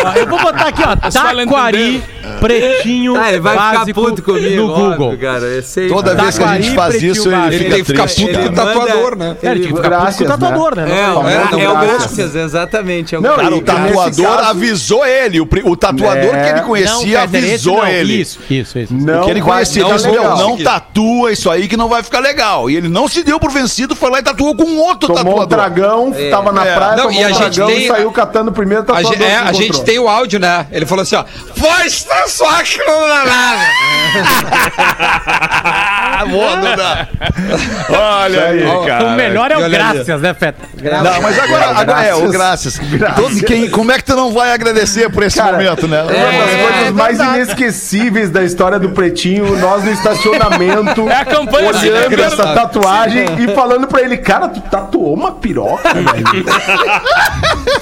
[0.05, 2.03] Ó, Eu vou botar aqui, ó, Taquari
[2.41, 4.55] pretinho Ah, ele vai ficar básico puto comigo.
[4.61, 5.07] no Google.
[5.07, 5.45] óbvio, cara.
[5.45, 5.87] Eu sei.
[5.87, 7.53] Toda vez que a gente faz isso, ele básico.
[7.53, 8.25] Ele fica tem que ficar triste.
[8.27, 9.37] puto com o tatuador, né?
[9.41, 10.83] É, ele tinha que ficar puto com Graças, o tatuador, né?
[10.91, 12.15] É, Não o, é, Não, é o graças.
[12.17, 13.15] Graças, exatamente.
[13.15, 13.55] É o Não, cara.
[13.55, 15.39] O tatuador caso- avisou ele.
[15.41, 16.43] O, pri- o tatuador É.
[16.43, 17.87] que ele Não, conhecia Fetter, esse avisou não.
[17.87, 18.21] ele.
[18.21, 18.86] Isso, isso, isso.
[18.89, 20.37] Não que ele vai conhecia, disse, meu, legal.
[20.37, 22.69] não tatua isso aí que não vai ficar legal.
[22.69, 25.21] E ele não se deu por vencido, foi lá e tatuou com um outro Tomou
[25.21, 25.47] um tatuador.
[25.47, 26.75] dragão, tava na É.
[26.75, 28.85] praia, Não, tomou e a um gente dragão tem- e saiu catando o primeiro A,
[28.85, 30.65] tatuador gente, é, a gente tem o áudio, né?
[30.71, 31.23] Ele falou assim, ó.
[31.55, 33.63] Voz tá só que não dá nada.
[36.29, 37.09] Boa, Duda.
[37.89, 39.05] Olha aí, cara.
[39.05, 40.57] O melhor é o graças, né, Feta?
[40.81, 42.79] Não, mas agora, agora é, o graças.
[43.15, 46.01] Todo, quem, como é que tu não vai agradecer por esse Cara, momento, né?
[46.03, 51.69] Uma das coisas mais inesquecíveis da história do Pretinho, nós no estacionamento, É a campanha
[51.69, 56.45] olhando lembrando- essa tatuagem e falando pra ele, cara, tu tatuou uma piroca, velho.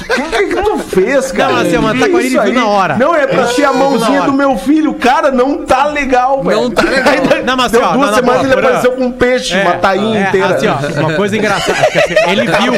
[0.09, 1.53] O que, que tu fez, cara?
[1.53, 2.95] Não, assim, mas Taquari Isso ele na hora.
[2.97, 4.93] Não, é pra ser a na mãozinha do meu filho.
[4.95, 6.61] Cara, não tá legal, velho.
[6.61, 7.13] Não tá legal.
[7.13, 9.55] Ainda Não, mas assim, ó, duas não, não, semanas pô, ele apareceu com um peixe,
[9.61, 10.55] uma tainha é, inteira.
[10.55, 11.77] Assim, ó, uma coisa engraçada.
[11.79, 12.73] é que, assim, ele viu.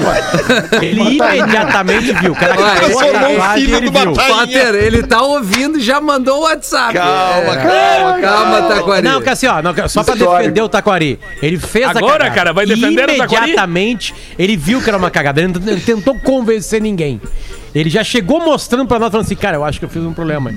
[0.81, 2.31] Ele imediatamente viu.
[2.31, 4.75] O cara Ué, criou a ele- tatuagem, filho do viu.
[4.75, 6.93] Ele tá ouvindo e já mandou o WhatsApp.
[6.93, 9.01] Calma, É, calma, calma, Taquari.
[9.07, 10.37] Não, que assim, ó, não, só pra Histórico.
[10.39, 11.19] defender o Taquari.
[11.41, 12.35] Ele fez a Agora, cagada.
[12.35, 13.43] cara, vai defender o Taquari?
[13.45, 15.41] Imediatamente, ele viu que era uma cagada.
[15.41, 17.19] Ele não- ele tentou convencer ninguém.
[17.75, 20.13] Ele já chegou mostrando pra nós, falando assim, cara, eu acho que eu fiz um
[20.13, 20.49] problema.
[20.49, 20.55] aí."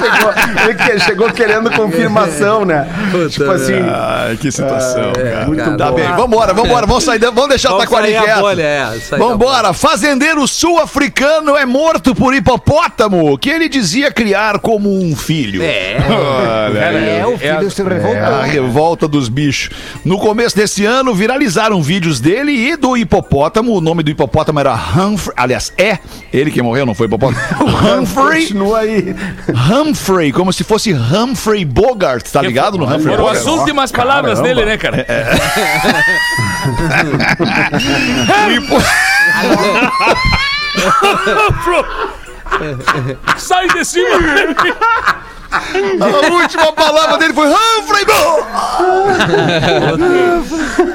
[0.00, 2.86] chegou, ele que- chegou querendo confirmação, né?
[3.30, 3.74] tipo assim.
[3.74, 5.46] Ai, que situação, cara.
[5.46, 5.76] muito cara.
[5.76, 5.96] Tá bom.
[5.96, 8.40] bem, vambora, vambora, vamos sair, da- vamos deixar o Taquari sair a quieto.
[8.40, 14.58] bolha, é, sair da Vambora, fazendeiro sul-africano é morto por hipopótamo, que ele dizia criar
[14.58, 15.62] como um filho.
[15.62, 15.96] É.
[16.10, 17.08] Olha aí.
[17.20, 18.20] É, o filho se revoltou.
[18.20, 19.70] A revolta dos bichos.
[20.04, 23.72] No começo desse ano, viralizaram vídeos dele e do hipopótamo.
[23.74, 25.34] O nome do hipopótamo era Humphrey.
[25.36, 25.98] Aliás, é
[26.32, 27.40] ele que morreu, não foi o hipopótamo.
[28.00, 28.42] Humphrey.
[28.42, 29.14] Continua aí.
[29.72, 33.36] Humphrey, como se fosse Humphrey Bogart, tá ligado no Humphrey Foram Bogart?
[33.38, 34.54] as últimas palavras Caramba.
[34.54, 35.06] dele, né, cara?
[38.50, 38.80] Hipo-
[43.36, 44.08] Sai de cima!
[45.50, 48.04] A última palavra dele foi Humphrey.
[48.04, 48.46] Gol!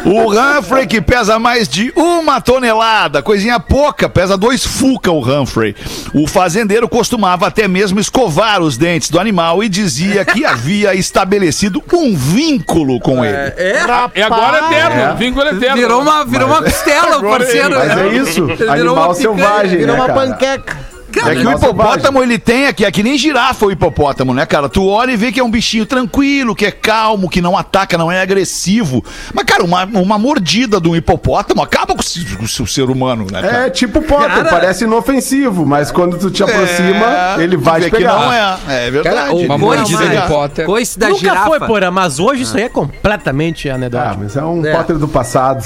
[0.06, 5.76] o Humphrey que pesa mais de uma tonelada, coisinha pouca, pesa dois fuca o Humphrey.
[6.14, 11.84] O fazendeiro costumava até mesmo escovar os dentes do animal e dizia que havia estabelecido
[11.94, 13.36] um vínculo com ele.
[13.36, 13.76] É,
[14.16, 15.76] E agora é eterno, vínculo eterno.
[15.76, 17.76] virou uma, virou uma costela, o parceiro.
[17.78, 18.50] Mas é isso.
[18.50, 20.14] Ele virou Animal selvagem, Virou né, uma
[21.16, 21.34] cara?
[21.34, 24.70] É que o hipopótamo, ele tem aqui, é que nem girafa o hipopótamo, né, cara?
[24.70, 27.98] Tu olha e vê que é um bichinho tranquilo, que é calmo, que não ataca,
[27.98, 29.04] não é agressivo.
[29.34, 32.68] Mas, cara, uma, uma mordida de um hipopótamo acaba com o, se- com o seu
[32.68, 33.66] ser humano, né, cara?
[33.68, 37.90] É tipo Potter, Cara- parece inofensivo, mas quando tu te aproxima, É, ele vai te
[37.90, 38.14] que pegar.
[38.20, 38.58] não é.
[38.68, 39.16] É verdade.
[39.16, 40.28] Cara, uma mordida de.
[40.28, 40.66] Potter.
[40.66, 41.46] Coice da Nunca girafa.
[41.48, 44.18] foi, porra, mas hoje isso aí é completamente Ah, anedótico.
[44.24, 44.72] mas é um É.
[44.76, 45.66] Potter do passado.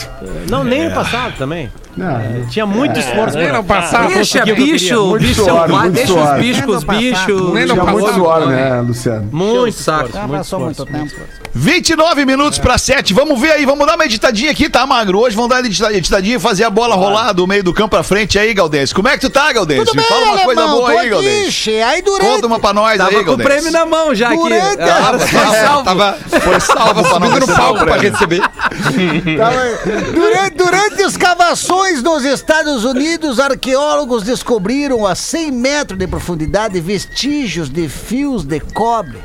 [0.50, 1.72] Não, nem no passado também.
[2.00, 4.06] Não, Tinha muito esforço Nem pra- no passado.
[4.08, 5.44] pra Deixa bicho, Muito bicho
[5.82, 6.34] muito deixa suor.
[6.36, 7.54] os bichos com os bichos.
[7.54, 8.82] Nem no tinha muito suor, né?
[8.82, 9.30] Luciano?
[9.32, 10.06] Muito saco.
[10.06, 11.10] esforço, Já muito passou muito esforço.
[11.10, 11.30] tempo.
[11.54, 13.14] 29 minutos pra 7.
[13.14, 15.20] Vamos ver aí, vamos dar uma editadinha aqui, tá, Magro?
[15.20, 17.90] Hoje vamos dar uma edita- editadinha e fazer a bola rolar do meio do campo
[17.90, 18.94] pra frente aí, Galdense.
[18.94, 19.86] Como é que tu tá, Galdense?
[19.86, 21.72] Tudo Me bem, fala uma coisa alemão, boa tô aí, Galdense.
[21.82, 22.30] Aí durante...
[22.30, 23.50] Conta uma pra nós Tava aí, com o Galdense.
[23.50, 24.38] prêmio na mão já aqui.
[24.38, 25.84] Durante Ah, a- foi salvo.
[25.90, 28.42] Tava, Foi salvo tava subindo no receber palco pra receber.
[29.38, 37.70] Tava- Durante, durante escavações nos Estados Unidos, arqueólogos descobriram a 100 metros de profundidade vestígios
[37.70, 39.18] de fios de cobre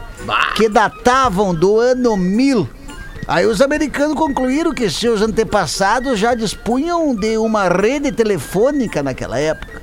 [0.57, 2.69] que datavam do ano 1000.
[3.27, 9.83] Aí os americanos concluíram que seus antepassados já dispunham de uma rede telefônica naquela época.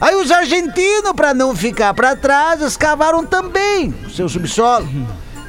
[0.00, 4.86] Aí os argentinos, para não ficar para trás, escavaram também o seu subsolo.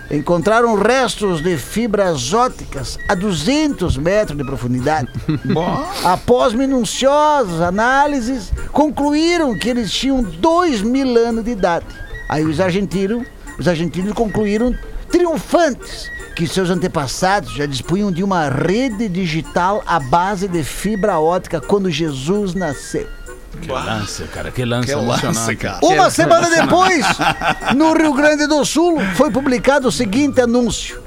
[0.09, 5.09] Encontraram restos de fibras óticas a 200 metros de profundidade.
[6.05, 11.85] Após minuciosas análises, concluíram que eles tinham 2 mil anos de idade.
[12.29, 13.27] Aí os argentinos,
[13.59, 14.75] os argentinos concluíram
[15.09, 21.59] triunfantes que seus antepassados já dispunham de uma rede digital à base de fibra ótica
[21.59, 23.07] quando Jesus nasceu.
[23.61, 25.79] Que lance, cara, que lance Que lance, cara.
[25.81, 27.05] Uma semana depois,
[27.75, 31.01] no Rio Grande do Sul, foi publicado o seguinte anúncio.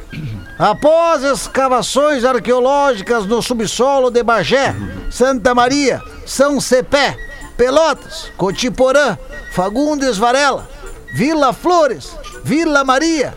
[0.58, 4.74] Após escavações arqueológicas no subsolo de Bagé,
[5.08, 7.16] Santa Maria, São Cepé,
[7.56, 9.16] Pelotas, Cotiporã,
[9.52, 10.68] Fagundes Varela,
[11.14, 13.34] Vila Flores, Vila Maria,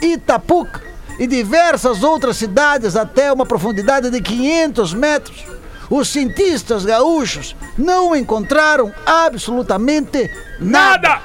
[0.00, 0.82] Itapuca
[1.18, 5.44] e diversas outras cidades até uma profundidade de 500 metros,
[5.88, 10.30] os cientistas gaúchos não encontraram absolutamente
[10.60, 11.20] nada.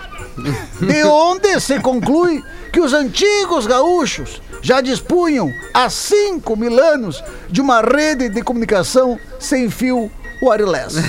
[0.80, 7.60] De onde se conclui que os antigos gaúchos já dispunham há 5 mil anos de
[7.60, 10.96] uma rede de comunicação sem fio wireless.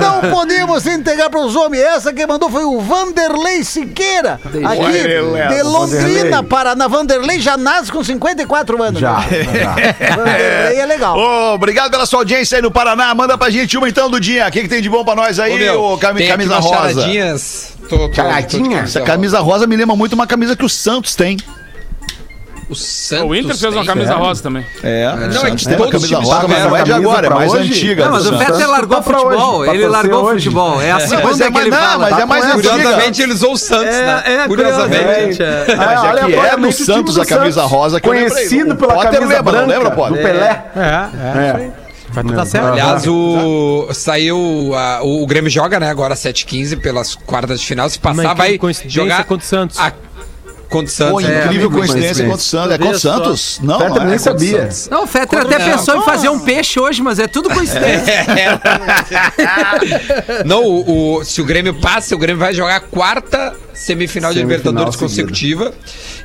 [0.00, 1.82] Não podemos entregar para os homens.
[1.82, 5.54] Essa que mandou foi o Vanderlei Siqueira, aqui Wireless.
[5.54, 6.42] de Londrina.
[6.42, 6.88] Paraná.
[6.88, 9.00] Vanderlei já nasce com 54 anos.
[9.00, 9.26] Já, né?
[9.60, 10.16] já.
[10.16, 11.16] Vanderlei é legal.
[11.16, 13.14] Ô, obrigado pela sua audiência aí no Paraná.
[13.14, 14.48] Manda pra gente uma então do dia.
[14.48, 16.74] O que, que tem de bom pra nós aí, Ô, aqui camisa rosa?
[16.74, 17.74] charadinhas.
[17.88, 21.36] Tô, tô, tô Essa camisa rosa me lembra muito uma camisa que o Santos tem.
[22.70, 23.26] O Santos.
[23.28, 24.16] O Inter fez uma camisa né?
[24.16, 24.64] rosa também.
[24.82, 26.76] É, o Não, é Santos que tem uma todos os camisa times rosa, mas não
[26.76, 27.68] é de agora, é mais hoje?
[27.72, 28.04] antiga.
[28.04, 28.38] Não, mas o.
[28.38, 29.56] Fetter largou tá pra futebol.
[29.58, 30.44] hoje, tá ele largou hoje.
[30.44, 30.80] futebol.
[30.80, 32.10] É a Mas segunda é que mais, ele não, fala.
[32.10, 32.70] mas é mais antiga.
[32.70, 34.22] Curiosamente, ele usou o Santos, né?
[34.24, 35.42] É, é, Curiosamente.
[35.42, 35.64] é.
[35.68, 38.06] É que é no o Santos a camisa rosa que.
[38.08, 40.14] Conhecido O pela camisa branca não lembra, do?
[40.14, 40.64] Pelé.
[40.76, 41.64] É, é.
[41.66, 41.70] É.
[42.12, 42.66] Vai tudo dar certo.
[42.66, 44.72] Aliás, o, saiu.
[44.74, 45.88] a- o, o Grêmio joga, né?
[45.88, 47.88] Agora 7h15 pelas quartas de final.
[47.88, 49.78] Se passar, Uma vai jogar contra o Santos.
[49.78, 49.92] a-
[50.70, 51.24] contra o Pô, Santos.
[51.24, 52.72] incrível amigo coincidência contra o Santos.
[52.72, 52.98] É contra o.
[53.00, 53.60] Santos?
[53.62, 54.60] Não, Fetter não é nem o sabia.
[54.62, 54.88] Santos.
[54.90, 55.70] Não, o Fetter até Não.
[55.76, 58.24] pensou em fazer um peixe hoje, mas é tudo coincidência.
[60.44, 64.38] Não, o, o- se o Grêmio passa, o Grêmio vai jogar a quarta semifinal de
[64.40, 65.08] Semifinal Libertadores seguida.
[65.24, 65.74] consecutiva.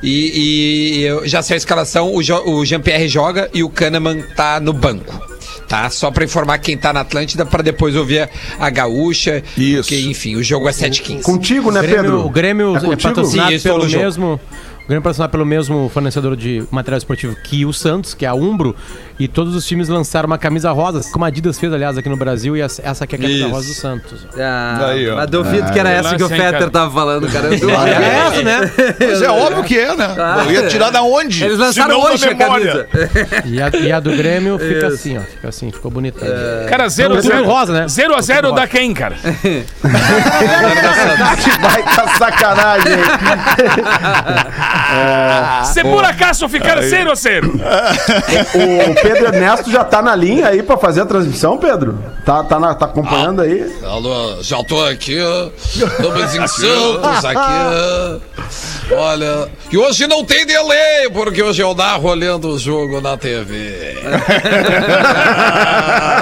[0.02, 4.60] E, e já saiu a escalação, o, Jo- o Jean-Pierre joga e o Kahneman tá
[4.60, 5.35] no banco.
[5.68, 5.90] Tá?
[5.90, 9.42] Só pra informar quem tá na Atlântida, pra depois ouvir a gaúcha.
[9.56, 9.82] Isso.
[9.82, 11.22] Porque, enfim, o jogo é 7h15.
[11.22, 12.26] Contigo, né, O Grêmio, Pedro?
[12.26, 14.40] o Grêmio É é, patrocinado Sim, pelo jogo.
[14.86, 18.28] O Grêmio é patrocinado pelo mesmo fornecedor de material esportivo que o Santos, que é
[18.28, 18.76] a Umbro,
[19.18, 22.16] e todos os times lançaram uma camisa rosa, como a Adidas fez, aliás, aqui no
[22.16, 23.48] Brasil, e essa aqui é a camisa Isso.
[23.48, 24.26] rosa do Santos.
[24.38, 25.16] Ah, Aí, ó.
[25.16, 26.70] mas duvido que era essa que o Fetter cara?
[26.70, 27.48] tava falando, cara.
[27.52, 27.68] Eu.
[27.68, 28.60] É essa, né?
[29.00, 30.06] Mas é óbvio que é, né?
[30.46, 31.42] Eu ia tirar da onde?
[31.42, 32.84] Eles lançaram hoje a memória.
[32.84, 33.42] camisa.
[33.44, 35.22] E a, e a do Grêmio fica assim, ó.
[35.22, 36.24] Fica assim, ficou bonita.
[36.68, 37.88] Cara, 0 Tudo 0 rosa, né?
[37.88, 39.16] 0 a 0 da quem, cara?
[41.60, 42.92] Vai tá sacanagem.
[45.72, 47.44] Se por acaso ficar sem ser.
[47.44, 51.98] O Pedro Ernesto já tá na linha aí pra fazer a transmissão, Pedro?
[52.24, 53.72] Tá, tá, na- tá acompanhando aí?
[53.84, 55.16] Alô, já tô aqui,
[55.74, 58.20] estamos em Santos aqui.
[58.94, 63.96] Olha, e hoje não tem delay, porque hoje eu narro olhando o jogo na TV.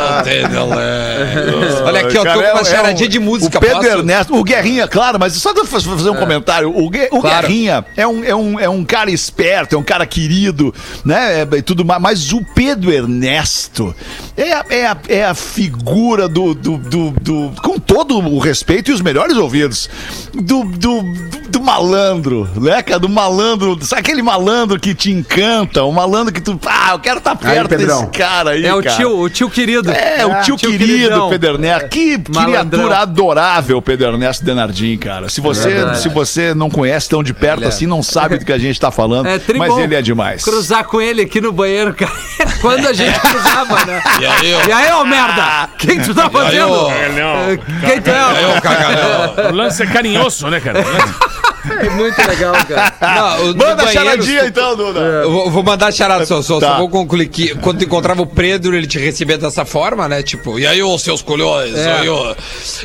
[0.09, 1.83] não tem delay.
[1.85, 3.59] Olha aqui, ó, tô com é- uma é charadinha de música.
[3.59, 3.89] O Pedro posso?
[3.89, 6.71] Ernesto, o Guerrinha, claro, mas só fazer um comentário.
[6.75, 7.47] O, Gue- o Claro.
[7.47, 11.41] Guerrinha é um, é, um, é um cara esperto, é um cara querido, né?
[11.43, 12.01] é- e tudo mais.
[12.01, 13.95] Mas o Pedro Ernesto
[14.37, 18.91] é, a- é, a, é a figura do, do, do, do- Com todo o respeito
[18.91, 19.89] e os melhores ouvidos.
[20.35, 22.99] Do, do, do, do malandro, né, cara?
[22.99, 23.79] Do malandro.
[23.83, 25.83] Sabe aquele malandro que te encanta?
[25.85, 26.59] O malandro que tu.
[26.67, 28.01] Ah, eu quero estar perto Pedrão.
[28.01, 28.65] desse cara aí.
[28.67, 28.97] É o cara.
[28.97, 29.91] tio, o tio querido.
[29.91, 31.29] É, o tio, querido queridão.
[31.31, 31.89] Pedro Ernesto.
[31.89, 32.81] Que Malandrão.
[32.81, 35.29] criatura adorável, Pedro Ernesto Denardim, cara.
[35.29, 36.01] Se você, verdade.
[36.03, 37.69] se você não conhece tão de perto é.
[37.69, 40.43] assim, não sabe do que a gente tá falando, É mas ele é demais.
[40.45, 42.13] Cruzar com ele aqui no banheiro, cara.
[42.61, 44.03] Quando a gente cruzava, né?
[44.21, 44.69] E aí, ó.
[44.69, 45.69] E aí, ô merda?
[45.75, 46.73] O que que tu tá fazendo?
[46.73, 46.91] ó.
[46.91, 48.57] Eh, Quem tu é?
[48.57, 49.51] Ô, cagalhão.
[49.51, 50.85] O lance é carinhoso, né, cara?
[51.67, 52.93] É muito legal, cara.
[53.01, 55.01] Não, o- Manda banheiro, charadinha então, Duda.
[55.01, 56.73] Eu vou, vou mandar charada só, só, Tá.
[56.73, 60.23] só vou concluir que quando tu encontrava o Pedro, ele te recebia dessa forma, né?
[60.23, 62.01] Tipo, e aí, ô seus colhões, É.
[62.01, 62.37] aí, ô.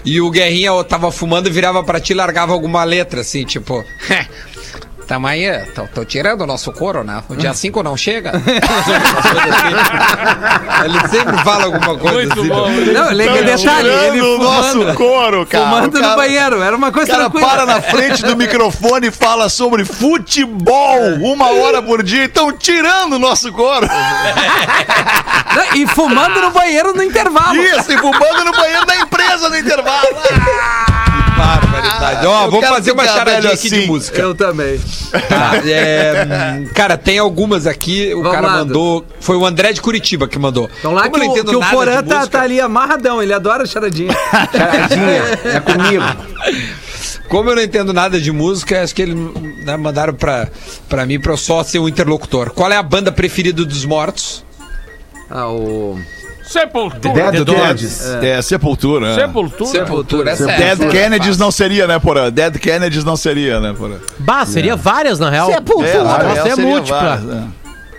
[0.06, 3.84] E o Guerrinha ó, tava fumando, virava pra ti e largava alguma letra, assim, tipo.
[5.10, 7.24] Tamo aí, tô, tô tirando o nosso couro, né?
[7.28, 8.32] O dia 5 não chega.
[10.86, 12.48] ele sempre fala alguma coisa Muito assim.
[12.48, 12.70] bom.
[12.94, 15.66] Não, ele é detalhe, Tirando ele o nosso fumando, couro, cara.
[15.66, 16.62] fumando cara- no banheiro.
[16.62, 17.48] Era uma O coisa cara tranquila.
[17.50, 22.26] para na frente do microfone e fala sobre futebol uma hora por dia.
[22.26, 23.88] Estão tirando o nosso couro.
[25.56, 27.56] Não, E fumando no banheiro no intervalo.
[27.56, 30.08] Isso, e fumando no banheiro da empresa no intervalo.
[31.40, 32.28] Barbaridade.
[32.28, 33.88] Ó, Eu vamos quero fazer uma charadinha velho aqui de assim.
[33.88, 34.22] música.
[34.22, 34.80] Eu também.
[35.28, 38.14] Tá, é, hum, cara, tem algumas aqui.
[38.14, 39.06] O Vamos cara lá, mandou.
[39.20, 40.70] Foi o André de Curitiba que mandou.
[40.80, 42.38] Então lá Como que eu não o, entendo que o nada de Porã tá, música,
[42.38, 43.24] tá ali amarradão.
[43.24, 44.12] Ele adora charadinha.
[44.52, 46.04] Charadinha, é comigo.
[47.30, 49.16] Como eu não entendo nada de música, acho que eles
[49.64, 50.48] né, mandaram pra,
[50.88, 52.50] pra mim pra eu só ser o interlocutor.
[52.52, 54.44] Qual é a banda preferida dos mortos?
[55.30, 56.00] Ah, o...
[56.50, 57.32] Sepultura.
[57.32, 57.46] Dead.
[57.46, 58.06] Kennedys.
[58.22, 59.10] É, sepultura.
[59.10, 59.16] né?
[59.16, 59.70] Sepultura.
[59.70, 60.88] Sepultura, essa é Dead essa.
[60.88, 62.32] Kennedys não seria, né, Porã?
[62.32, 63.96] Dead Kennedys não seria, né, Porã?
[64.18, 65.52] Bah, seria várias, na real.
[65.52, 65.88] Sepultura.
[65.90, 67.00] É, na Nossa, real é múltipla.
[67.00, 67.48] várias, né?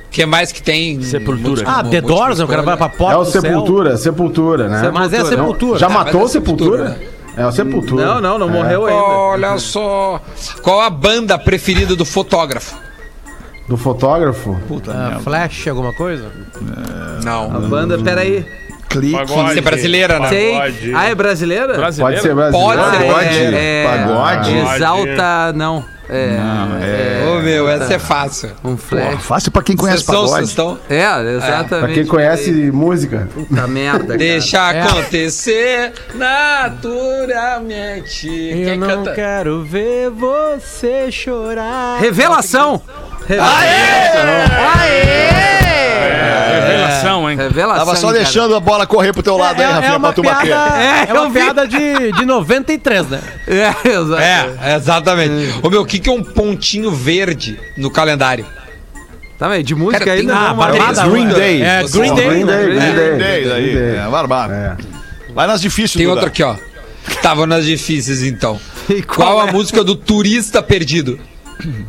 [0.06, 1.00] O que mais que tem?
[1.02, 1.62] Sepultura.
[1.64, 2.44] Ah, The Doors, né?
[2.44, 3.24] o cara vai pra porta É o.
[3.24, 4.90] Sepultura, Sepultura, né?
[4.92, 5.78] Mas é Sepultura.
[5.78, 6.88] Já Ah, matou é Sepultura?
[6.88, 8.04] Sepultura, É o Sepultura.
[8.06, 8.52] Não, não, não É.
[8.52, 9.00] morreu ainda.
[9.00, 10.20] Olha só.
[10.62, 12.74] Qual a banda preferida do fotógrafo?
[13.70, 14.58] Do fotógrafo?
[14.66, 15.20] Puta Ah.
[15.22, 16.26] Flash, alguma coisa?
[16.60, 17.48] A Não.
[17.68, 18.44] banda, peraí.
[18.88, 19.12] Clique.
[19.12, 19.52] Pagode.
[19.52, 20.28] Você é brasileira, né?
[20.28, 20.52] Sei.
[20.54, 20.92] Pagode.
[20.96, 21.74] Ah, é brasileira?
[21.76, 22.20] Brasileiro.
[22.20, 22.82] Pode ser brasileiro.
[22.82, 23.56] Pode ser brasileiro.
[23.56, 24.58] é, é, Pagode.
[24.74, 25.84] Exalta, não.
[26.12, 26.40] É,
[26.82, 27.24] é.
[27.30, 28.50] Ô, meu, essa é fácil.
[28.64, 29.22] um Pô, flash.
[29.22, 30.44] fácil pra quem conhece são- pagode.
[30.48, 30.76] estão...
[30.90, 31.04] É,
[31.36, 31.84] exatamente.
[31.84, 33.28] Pra quem conhece música.
[33.32, 34.18] Puta merda, cara.
[34.18, 34.82] Deixa É.
[34.82, 38.26] acontecer naturalmente.
[38.26, 39.12] Eu Quem não canta?
[39.14, 42.00] quero ver você chorar.
[42.00, 42.72] Revelação!
[42.72, 42.82] Revelação,
[47.30, 47.36] hein?
[47.36, 47.84] Revelação.
[47.84, 48.18] Tava só cara.
[48.18, 50.46] deixando a bola correr pro teu lado É, aí, é Rafinha, uma pra tu bater.
[50.46, 53.20] piada, É, é uma piada de, de 93, né?
[53.46, 54.20] É, exato.
[54.20, 55.54] É, exatamente.
[55.62, 58.46] Ô meu, o que, que é um pontinho verde no calendário?
[59.38, 60.36] Tá, mas de música Cara, tem- não.
[60.36, 61.08] Ah, barbada.
[61.08, 61.62] Green Day.
[61.62, 62.28] É, Green Day.
[62.28, 63.16] Green Day, Green É, Day.
[63.16, 63.74] Green Day.
[63.74, 63.96] Day.
[63.96, 64.52] É, barbado.
[64.52, 64.76] É.
[65.34, 66.16] Vai nas difíceis, Tem Duda.
[66.16, 66.56] outro aqui, ó.
[67.22, 68.60] Tava nas difíceis, então.
[68.90, 69.52] E Qual a é?
[69.52, 71.18] música do turista perdido?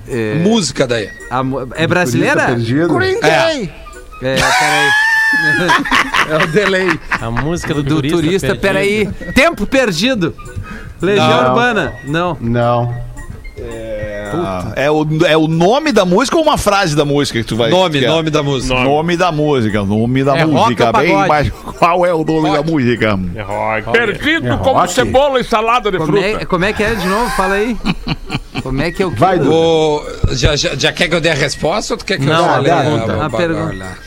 [0.08, 1.10] É, Música daí.
[1.30, 1.42] a
[1.76, 2.48] é brasileira?
[2.56, 3.46] Green É.
[3.46, 3.74] Day.
[4.22, 4.92] É, peraí.
[6.30, 7.00] é o delay.
[7.20, 9.08] A música do, Do turista, turista, peraí.
[9.34, 10.36] Tempo perdido.
[11.02, 11.50] Legião Não.
[11.50, 11.94] Urbana.
[12.06, 12.38] Não.
[12.40, 12.96] Não.
[14.76, 17.70] É o, é o nome da música ou uma frase da música que tu vai...
[17.70, 18.08] Nome, que é?
[18.08, 18.74] nome da música.
[18.84, 22.64] Nome da música, nome da É rock música, bem, mas qual é o nome da
[22.64, 23.20] música?
[23.36, 23.92] É rock.
[23.92, 24.92] Perdido É como rock.
[24.94, 26.26] cebola e salada de Como fruta.
[26.26, 27.30] é, como é que é de novo?
[27.32, 27.78] Fala aí.
[28.64, 29.40] Como é que é o Vai.
[29.40, 32.28] Ô, já, já, já quer que eu dê a resposta ou tu quer que eu
[32.34, 32.70] Não, fale?
[32.70, 33.26] a a- pergunta.
[33.26, 33.98] A pergunta.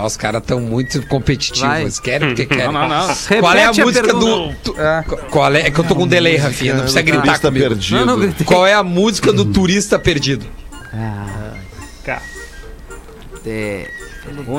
[0.00, 1.98] Ó, os caras estão muito competitivos.
[1.98, 2.66] Querem porque querem.
[2.72, 3.14] Não, não, não.
[3.40, 4.52] Qual é a música do.
[4.62, 4.76] tu-
[5.30, 5.60] Qual é?
[5.62, 6.74] É que eu tô com um delay, Rafinha.
[6.74, 7.68] Não precisa gritar Turista comigo.
[7.68, 8.06] perdido.
[8.06, 8.32] Não, não.
[8.44, 10.46] Qual é a música do turista perdido?
[13.44, 13.88] É,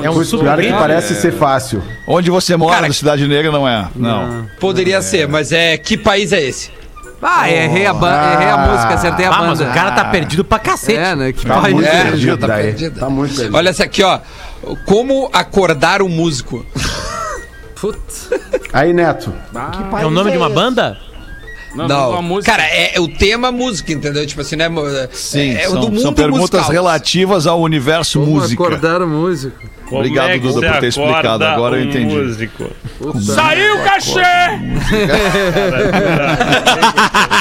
[0.04, 0.20] É um
[0.52, 1.82] é que parece ser fácil.
[2.06, 3.88] Onde você mora, Cara, do Cidade Negra, não é?
[3.96, 4.46] Não.
[4.58, 5.76] Poderia ser, mas é.
[5.78, 6.70] Que país é esse?
[7.22, 9.46] Ah, errei a, ban- errei a música, acertei a Ah, banda.
[9.48, 10.98] mas o cara tá perdido pra cacete.
[10.98, 11.32] É, né?
[11.32, 11.74] Que Tá país.
[11.74, 12.98] muito É, perdido tá perdido.
[13.00, 13.56] Tá muito perdido.
[13.56, 14.18] Olha essa aqui, ó.
[14.84, 16.64] Como acordar um músico?
[17.80, 18.28] Putz.
[18.72, 19.32] Aí, Neto.
[20.00, 20.98] É o nome de uma banda?
[21.74, 21.86] Não,
[22.20, 24.26] Não, cara, é, é o tema música, entendeu?
[24.26, 24.68] Tipo assim, né?
[25.12, 26.70] Sim, é, é o são, do mundo são perguntas musical.
[26.70, 28.62] relativas ao universo música.
[28.64, 29.56] Acordar o músico.
[29.86, 31.44] Como Obrigado, é Duda, por ter explicado.
[31.44, 32.14] Agora eu um entendi.
[32.14, 32.70] músico?
[33.20, 34.20] Saiu o cachê!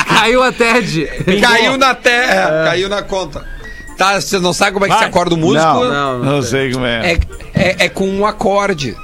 [0.07, 1.09] Caiu a TED.
[1.41, 3.58] Caiu na terra, caiu na conta.
[3.99, 5.03] Tá, você não sabe como é que Vai.
[5.03, 5.61] se acorda o músico?
[5.61, 7.11] Não, Não, não não sei como é.
[7.11, 7.19] É,
[7.53, 8.95] é, é com um acorde.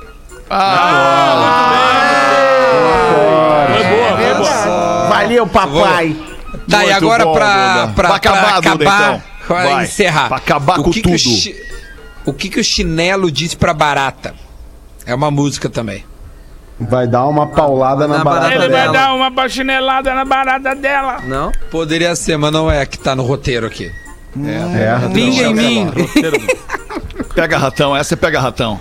[3.67, 5.07] Foi boa, foi boa.
[5.09, 6.15] Valeu, papai.
[6.69, 7.93] Tá, e Muito agora bom, pra, Duda.
[7.93, 9.23] pra, Vai acabar, pra Duda, acabar, então.
[9.47, 9.83] pra Vai.
[9.83, 10.27] encerrar.
[10.29, 11.19] Pra acabar o com que que o tudo.
[11.19, 11.55] chi-
[12.25, 14.33] o que que o chinelo disse pra barata?
[15.05, 16.03] É uma música também.
[16.79, 18.93] Vai dar uma paulada na, Na barata barata Ele vai dela.
[18.93, 21.19] dar uma bachinelada na barata dela.
[21.25, 21.51] Não?
[21.69, 23.91] Poderia ser, mas não é a que tá no roteiro aqui.
[24.43, 25.87] É, Pinga em mim.
[27.33, 28.79] Pega ratão, essa é pega ratão.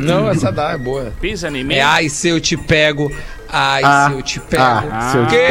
[0.00, 1.12] Não, essa dá, é boa.
[1.20, 1.74] Pisa em mim.
[1.74, 3.12] É ai se eu te pego,
[3.52, 4.62] ai Ah, se eu te pego.
[4.62, 5.50] ah, se eu te Que-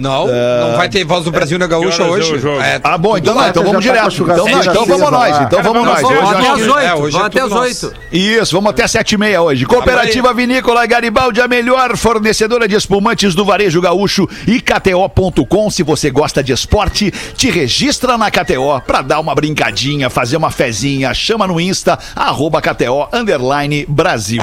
[0.02, 2.34] Não, não vai ter voz do Brasil na gaúcha é hoje.
[2.62, 4.24] É, Ah, bom, então, não, então vamos tá direto.
[4.24, 5.41] Então, não, então vamos nós.
[5.41, 6.02] Então vamos nós.
[6.02, 7.18] Não, Hoje eu Vamos acho até as É, oito.
[7.18, 7.93] é até as.
[8.12, 9.66] Isso, vamos até sete e meia hoje.
[9.66, 15.70] Cooperativa Vinícola Garibaldi, a melhor fornecedora de espumantes do varejo gaúcho e KTO.com.
[15.70, 20.52] Se você gosta de esporte, te registra na KTO pra dar uma brincadinha, fazer uma
[20.52, 21.14] fezinha.
[21.14, 24.41] Chama no Insta, arroba KTO, underline Brasil.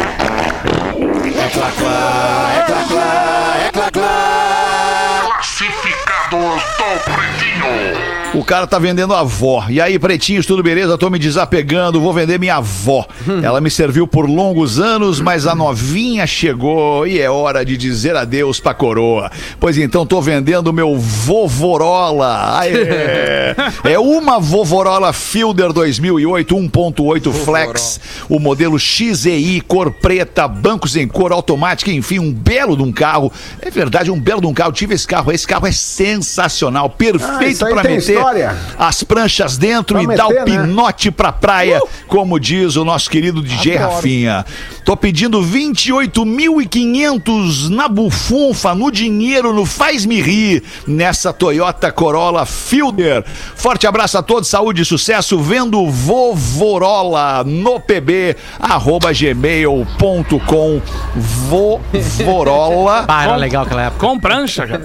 [7.04, 8.07] Florentino.
[8.34, 9.64] O cara tá vendendo a avó.
[9.68, 10.98] E aí, pretinhos, tudo beleza?
[10.98, 13.06] Tô me desapegando, vou vender minha avó.
[13.42, 18.16] Ela me serviu por longos anos, mas a novinha chegou e é hora de dizer
[18.16, 19.30] adeus pra coroa.
[19.58, 22.58] Pois então, tô vendendo meu Vovorola.
[22.58, 23.54] Aê.
[23.88, 31.32] É uma Vovorola Fielder 2008 1.8 Flex, o modelo XEI, cor preta, bancos em cor
[31.32, 33.32] automática, enfim, um belo de um carro.
[33.60, 34.72] É verdade, um belo de um carro.
[34.72, 37.74] Tive esse carro, esse carro é sensacional, Ah, perfeito tem
[38.08, 38.56] meter história.
[38.78, 40.62] as pranchas dentro Pra e dar o meter, né?
[40.66, 43.94] pinote pra praia, como diz o nosso querido DJ Adoro.
[43.94, 44.44] Rafinha.
[44.84, 53.24] Tô pedindo 28.500 na bufunfa, no dinheiro, no faz-me rir, nessa Toyota Corolla Fielder.
[53.54, 60.80] Forte abraço a todos, saúde e sucesso, vendo Vovorola no pb, arroba gmail.com,
[61.16, 64.06] Vovorola Ah, era legal aquela época.
[64.06, 64.82] Com prancha, cara.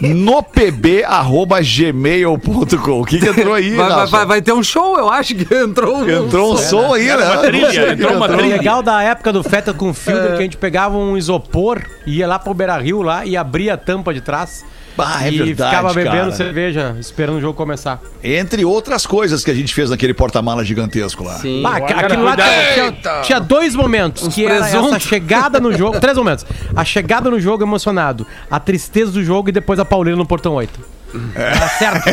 [0.00, 2.63] no pb, arroba gmail.com.
[2.64, 5.46] O que, que entrou aí, Vai, vai, vai- vai ter um show, eu acho que
[5.54, 6.08] entrou um.
[6.26, 7.16] Entrou um som aí, né?
[7.16, 8.56] uma trilha, entrou uma O trilha.
[8.56, 12.38] legal da época do Feta com Fielder que a gente pegava um isopor, ia lá
[12.38, 14.64] pro Beira Rio lá e abria a tampa de trás.
[14.96, 16.30] Bah, é e verdade, ficava bebendo cara.
[16.32, 18.00] cerveja, esperando o jogo começar.
[18.22, 21.34] Entre outras coisas que a gente fez naquele porta-mala gigantesco lá.
[21.34, 21.62] Sim.
[21.62, 24.90] Bah, aquilo lá tinha, tinha dois momentos, que era presuntos.
[24.90, 26.46] essa chegada no jogo, três momentos.
[26.76, 30.52] A chegada no jogo emocionado, a tristeza do jogo e depois a Paulina no portão
[30.54, 30.93] 8.
[31.34, 32.08] Era certo.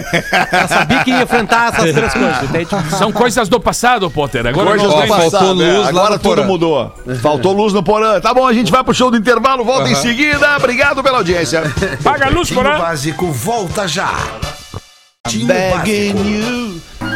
[0.52, 2.68] Ela sabia que ia enfrentar essas três coisas, entende?
[2.98, 4.46] São coisas do passado, Potter.
[4.48, 5.72] Agora Coisas nós do vamos- faltou passado, é.
[5.74, 6.48] luz lá Agora no tudo Porã.
[6.48, 6.96] mudou.
[7.22, 8.20] Faltou luz no Porã.
[8.22, 10.56] Tá bom, a gente vai pro show do intervalo, volta em seguida.
[10.58, 11.64] Obrigado pela audiência.
[12.04, 12.78] Paga a luz, porã.
[12.78, 14.12] Básico volta já.
[15.28, 16.28] Begging Básico.
[16.28, 16.71] you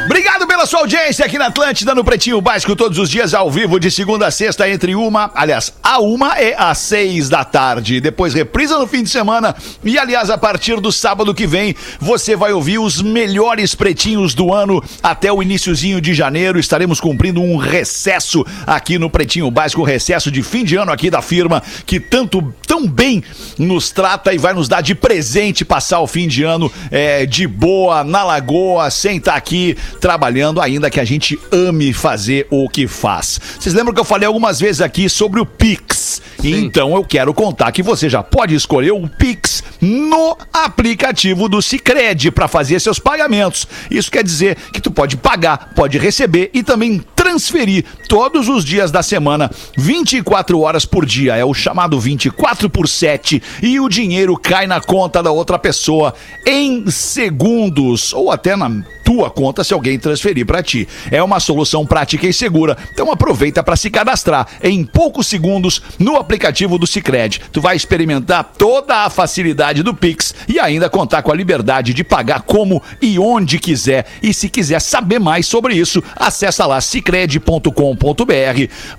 [0.05, 3.79] Obrigado pela sua audiência aqui na Atlântida, no Pretinho Básico, todos os dias ao vivo,
[3.79, 7.99] de segunda a sexta, entre uma, aliás, a uma e às seis da tarde.
[7.99, 9.55] Depois reprisa no fim de semana.
[9.83, 14.53] E, aliás, a partir do sábado que vem, você vai ouvir os melhores pretinhos do
[14.53, 16.59] ano até o iniciozinho de janeiro.
[16.59, 21.23] Estaremos cumprindo um recesso aqui no Pretinho Básico, recesso de fim de ano aqui da
[21.23, 23.23] firma, que tanto, tão bem
[23.57, 27.47] nos trata e vai nos dar de presente passar o fim de ano é, de
[27.47, 32.87] boa, na lagoa, sem estar aqui trabalhando, ainda que a gente ame fazer o que
[32.87, 33.39] faz.
[33.59, 36.21] Vocês lembram que eu falei algumas vezes aqui sobre o Pix?
[36.43, 42.31] Então eu quero contar que você já pode escolher o Pix no aplicativo do Sicredi
[42.31, 43.67] para fazer seus pagamentos.
[43.89, 48.91] Isso quer dizer que tu pode pagar, pode receber e também transferir todos os dias
[48.91, 51.35] da semana, 24 horas por dia.
[51.35, 56.13] É o chamado 24 por 7 e o dinheiro cai na conta da outra pessoa
[56.45, 58.69] em segundos ou até na
[59.03, 60.87] tua conta se alguém transferir para ti.
[61.11, 62.77] É uma solução prática e segura.
[62.91, 67.41] Então aproveita para se cadastrar em poucos segundos no aplicativo do Sicredi.
[67.51, 72.03] Tu vai experimentar toda a facilidade do Pix e ainda contar com a liberdade de
[72.03, 74.05] pagar como e onde quiser.
[74.21, 77.71] E se quiser saber mais sobre isso, acessa lá sicredi.com.br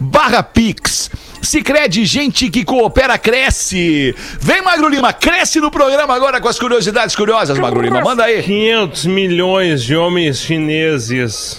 [0.01, 1.11] barra Pix.
[1.47, 4.14] Sicredi, gente que coopera, cresce.
[4.40, 8.01] Vem, Magro Lima, cresce no programa agora com as curiosidades curiosas, Magro Lima.
[8.01, 8.42] Manda aí.
[8.42, 11.59] 500 milhões de homens chineses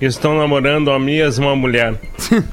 [0.00, 1.94] estão namorando a mesma mulher.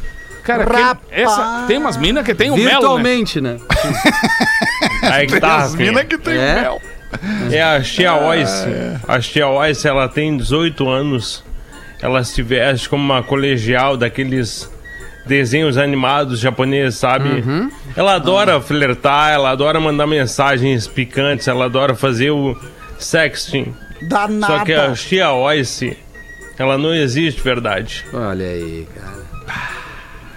[0.43, 2.71] Cara, que- essa, tem umas minas que tem o mel, né?
[2.71, 3.57] Virtualmente, né?
[5.03, 6.09] Aí que tá, As mina filho.
[6.09, 6.61] que tem É?
[6.61, 6.81] mel.
[7.51, 8.65] É a Tia Oice.
[9.07, 11.43] A Tia Oice, ela tem 18 anos.
[12.01, 14.70] Ela se veste como uma colegial daqueles
[15.25, 17.43] desenhos animados japoneses, sabe?
[17.95, 22.57] Ela adora flertar, ela adora mandar mensagens picantes, ela adora fazer o
[22.97, 23.73] sexting.
[24.07, 24.57] Danada.
[24.95, 25.97] Só que a Oice,
[26.57, 28.05] ela não existe de verdade.
[28.13, 29.21] Olha aí, cara.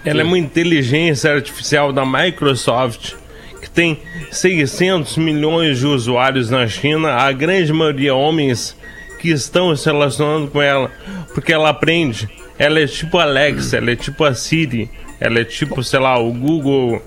[0.04, 3.14] Ela é uma inteligência artificial da Microsoft
[3.60, 3.98] que tem
[4.30, 8.76] 600 milhões de usuários na China, a grande maioria homens
[9.18, 10.90] que estão se relacionando com ela,
[11.32, 12.28] porque ela aprende.
[12.58, 14.90] Ela é tipo Alexa, ela é tipo a Siri,
[15.20, 17.02] ela é tipo, sei lá, o Google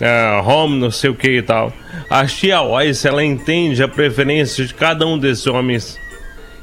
[0.00, 1.72] ah, Home, não sei o que e tal.
[2.08, 5.98] A Tia Voice, ela entende a preferência de cada um desses homens.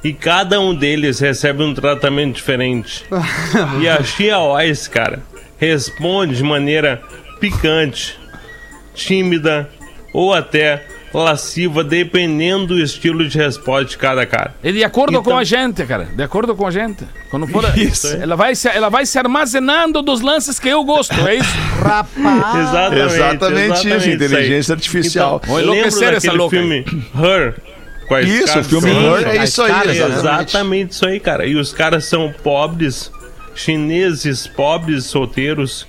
[0.03, 3.05] E cada um deles recebe um tratamento diferente.
[3.81, 5.21] e a Tia Voice, cara,
[5.57, 7.01] responde de maneira
[7.39, 8.19] picante,
[8.93, 9.69] tímida
[10.13, 14.55] ou até lasciva, dependendo do estilo de resposta de cada cara.
[14.63, 16.05] E de acordo Então- com a gente, cara.
[16.05, 17.03] De acordo com a gente.
[17.29, 17.63] Quando for.
[17.77, 18.07] Isso.
[18.07, 21.57] Ela vai, se, ela vai se armazenando dos lances que eu gosto, é isso?
[21.81, 22.69] Rapaz.
[22.69, 25.37] Exatamente, Exatamente isso, inteligência artificial.
[25.43, 26.61] Então, Vou enlouquecer essa louca aí.
[26.61, 26.85] filme
[27.15, 27.55] Her?
[28.25, 29.17] Isso, o Scarlett filme Johansson?
[29.17, 30.19] Her é isso aí, exatamente.
[30.19, 31.45] Exatamente isso aí, cara.
[31.45, 33.11] E os caras são pobres,
[33.55, 35.87] chineses pobres, solteiros,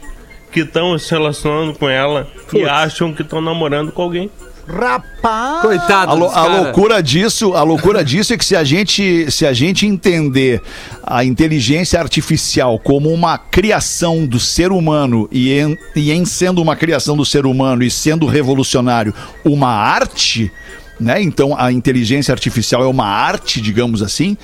[0.53, 4.31] que estão se relacionando com ela e acham que estão namorando com alguém.
[4.67, 5.61] Rapaz.
[5.63, 9.47] Coitado A, dos a loucura disso, a loucura disso é que se a gente, se
[9.47, 10.63] a gente entender
[11.03, 16.77] a inteligência artificial como uma criação do ser humano e em, e em sendo uma
[16.77, 19.13] criação do ser humano e sendo revolucionário,
[19.45, 20.51] uma arte,
[20.99, 21.21] né?
[21.21, 24.37] Então a inteligência artificial é uma arte, digamos assim.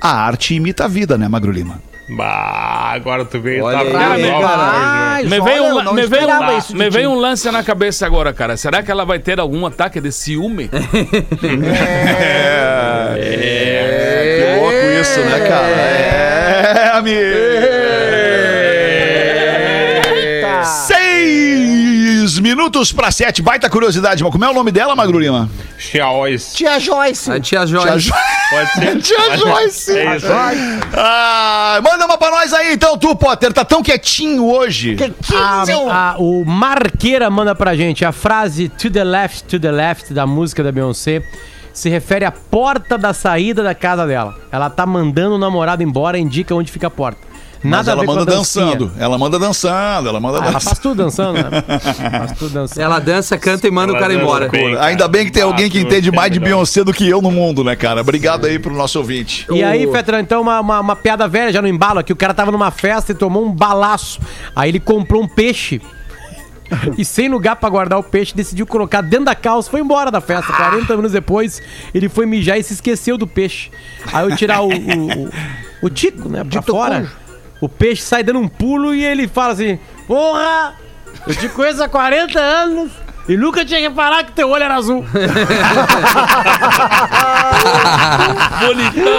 [0.00, 1.91] A arte imita a vida, né, Magro Lima?
[2.16, 5.22] Bah, agora tu veio Olha tá aí, cara.
[5.22, 8.56] Me veio, um, me, veio um, me veio um lance na cabeça agora, cara.
[8.56, 10.70] Será que ela vai ter algum ataque de ciúme?
[13.14, 15.68] É, que louco isso, né, cara?
[15.68, 17.81] É, amigo.
[22.42, 23.40] Minutos pra sete.
[23.40, 25.48] Baita curiosidade, mas como é o nome dela, Magro Lima?
[25.78, 26.52] Xiaois.
[26.52, 27.30] Tia Joyce.
[27.30, 27.98] A tia Tia Joyce.
[28.08, 28.14] Jo-
[28.50, 28.98] Pode ser?
[29.00, 29.96] Tia Joyce.
[29.98, 30.26] É isso.
[30.94, 33.52] Ah, manda uma pra nós aí, então, tu, Potter.
[33.52, 34.96] Tá tão quietinho hoje.
[35.34, 40.12] A- a- o Marqueira manda pra gente a frase to the left, to the left
[40.12, 41.22] da música da Beyoncé
[41.72, 44.34] se refere à porta da saída da casa dela.
[44.52, 47.31] Ela tá mandando o namorado embora, indica onde fica a porta.
[47.64, 48.90] Nada a ela manda dançando.
[48.98, 50.62] Ela manda dançando, ela manda Ah, ela dançando.
[50.64, 51.50] faz tudo dançando, né?
[52.18, 52.80] faz tudo dançando.
[52.82, 54.48] Ela dança, canta e manda Ela o cara embora.
[54.48, 54.74] bem.
[54.74, 54.86] cara.
[54.86, 56.40] Ainda bem que tem Ah, alguém que entende tem mais de.
[56.40, 58.00] Beyoncé do que eu no mundo, né, cara?
[58.00, 59.46] Obrigado aí pro nosso ouvinte.
[59.50, 62.12] E aí, Fetra, então uma, uma, uma piada velha já no embalo aqui.
[62.12, 64.20] O cara tava numa festa e tomou um balaço.
[64.56, 65.80] Aí ele comprou um peixe.
[66.96, 70.22] E sem lugar pra guardar o peixe, decidiu colocar dentro da calça, foi embora da
[70.22, 70.50] festa.
[70.54, 71.60] 40 minutos depois,
[71.92, 73.70] ele foi mijar e se esqueceu do peixe.
[74.10, 75.30] Aí eu tirar o, o, o,
[75.82, 77.12] o tico, né, pra fora.
[77.62, 80.74] O peixe sai dando um pulo e ele fala assim: Porra!
[81.26, 82.90] Eu te conheço há 40 anos
[83.28, 85.04] E nunca tinha reparado que teu olho era azul.
[88.60, 89.12] Bonitão.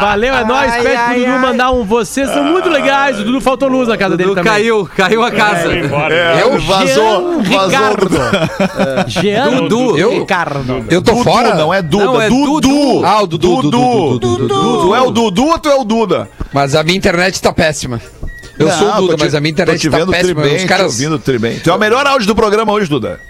[0.00, 0.72] Valeu, é nóis.
[0.76, 1.38] Pede pro ai, Dudu ai.
[1.38, 1.84] mandar um.
[1.84, 3.20] Vocês são muito legais.
[3.20, 4.44] O Dudu faltou luz na casa dele também.
[4.52, 5.68] caiu, caiu a casa.
[5.72, 6.58] É, Eu?
[6.60, 7.68] vazou, Jean vazou.
[7.68, 8.18] Ricardo.
[9.08, 9.98] Jean Dudu.
[9.98, 10.10] Eu?
[10.20, 10.84] Ricardo.
[10.90, 11.54] Eu tô Dudu, fora?
[11.54, 12.60] não é Duda, Não, é Dudu.
[12.60, 13.04] Dudu.
[13.06, 13.70] Ah, o Dudu, Dudu.
[13.70, 14.80] Dudu, Dudu, Dudu.
[14.88, 16.28] Tu é o Dudu ou tu é o Duda?
[16.52, 18.00] Mas a minha internet tá péssima.
[18.58, 20.42] Eu Não, sou o Duda, te- mas a minha tô internet te tá vendo péssima.
[20.42, 20.86] bem, Os te caras.
[20.86, 21.58] ouvindo tri bem.
[21.60, 23.20] Tu é o melhor áudio do programa hoje, Duda.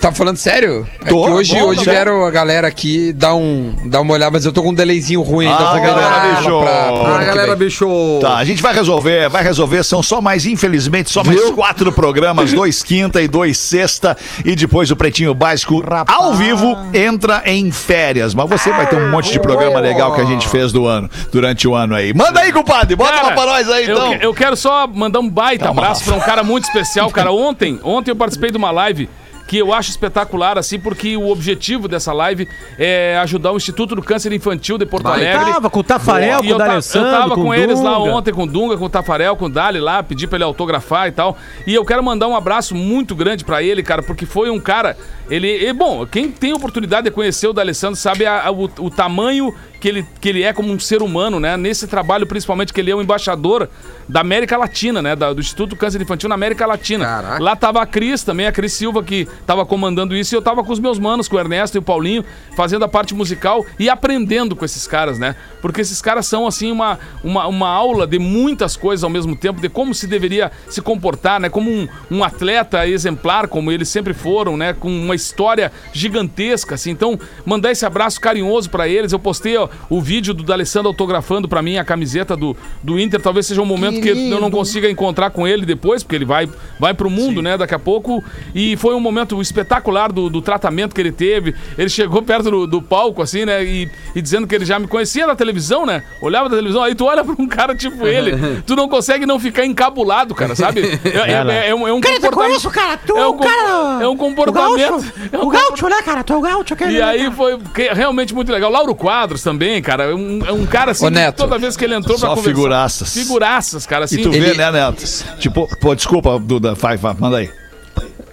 [0.00, 0.86] Tá falando sério?
[1.04, 1.90] É Tô, que hoje, bom, hoje tá bom.
[1.90, 5.20] vieram a galera aqui dar, um, dar uma olhada, mas eu tô com um delayzinho
[5.20, 5.58] ruim ainda.
[5.58, 6.60] Ah, vou galera, melhorar bicho.
[6.60, 7.66] pra- pro ano Ah, galera, vem.
[7.68, 8.18] bicho.
[8.22, 9.84] Tá, a gente vai resolver, vai resolver.
[9.84, 14.16] São só mais, infelizmente, só mais quatro programas: dois quinta e dois sexta.
[14.42, 18.34] E depois o Pretinho Básico ao vivo entra em férias.
[18.34, 21.10] Mas você vai ter um monte de programa legal que a gente fez do ano,
[21.30, 22.14] durante o ano aí.
[22.14, 24.18] Manda aí, compadre, bota Cara, uma pra nós aí eu então.
[24.18, 27.30] que- Eu, quero só mandar um baita Calma, abraço pra um cara muito especial, cara.
[27.32, 29.06] Ontem, ontem eu participei de uma live
[29.50, 32.46] que eu acho espetacular, assim, porque o objetivo dessa live
[32.78, 35.52] é ajudar o Instituto do Câncer Infantil de Porto Alegre.
[35.52, 37.94] Tava com o Tafarel, E com eu, o D'Alessandro, eu tava com, o eles lá
[37.98, 38.10] Dunga.
[38.12, 41.08] ontem, com o Dunga, com o Tafarel, com o Dali lá, pedi pra ele autografar
[41.08, 41.36] e tal.
[41.66, 44.96] E eu quero mandar um abraço muito grande pra ele, cara, porque foi um cara.
[45.28, 45.48] Ele.
[45.68, 49.52] e, bom, quem tem oportunidade de conhecer o D'Alessandro sabe a- a- o, o tamanho
[49.80, 51.56] que ele, que ele é como um ser humano, né?
[51.56, 53.68] Nesse trabalho, principalmente, que ele é o embaixador
[54.08, 55.14] da América Latina, né?
[55.16, 57.04] Da- do Instituto Câncer Infantil na América Latina.
[57.04, 57.42] Caraca.
[57.42, 60.62] Lá tava a Cris também, a Cris Silva, que tava comandando isso, e eu tava
[60.62, 62.24] com os meus manos, com o Ernesto e o Paulinho,
[62.56, 65.36] fazendo a parte musical e aprendendo com esses caras, né?
[65.60, 69.60] Porque esses caras são, assim, uma, uma, uma aula de muitas coisas ao mesmo tempo,
[69.60, 71.48] de como se deveria se comportar, né?
[71.48, 74.72] Como um, um atleta exemplar, como eles sempre foram, né?
[74.72, 76.90] Com uma história gigantesca, assim.
[76.90, 79.12] Então, mandar esse abraço carinhoso pra eles.
[79.12, 83.20] Eu postei ó, o vídeo do D'Alessandro autografando pra mim a camiseta do, do Inter.
[83.20, 86.48] Talvez seja um momento que, eu não consiga encontrar com ele depois, porque ele vai,
[86.78, 87.56] vai pro mundo, né?
[87.56, 88.22] Daqui a pouco.
[88.54, 91.54] E foi um momento espetacular do, do tratamento que ele teve.
[91.76, 93.62] Ele chegou perto do, do palco, assim, né?
[93.62, 96.02] E, e dizendo que ele já me conhecia da televisão, né?
[96.22, 98.32] Olhava da televisão, aí tu olha pra um cara tipo ele,
[98.66, 100.80] tu não consegue não ficar encabulado, cara, sabe?
[101.04, 102.96] É, é- é- é um, é um Cara, comportamento- conheço, cara.
[102.96, 104.02] Tu é é um com- cara.
[104.02, 104.72] É um comportamento.
[104.72, 106.24] O gaúcho, é um o gaúcho, né, cara?
[106.24, 106.74] Tu é o gaúcho.
[106.74, 107.30] aquele, e né, aí cara?
[107.32, 108.70] foi que- realmente muito legal.
[108.70, 110.04] Lauro Quadros também, cara.
[110.04, 111.36] É um, é um cara assim, Ô, Neto.
[111.36, 112.54] toda vez que ele entrou Só pra conversar.
[112.56, 113.12] figuraças.
[113.14, 114.20] Figuraças, cara, assim.
[114.20, 115.02] E tu Ele- vê, né, Neto?
[115.38, 117.50] Tipo, pô, desculpa, Duda, vai, vai, manda aí.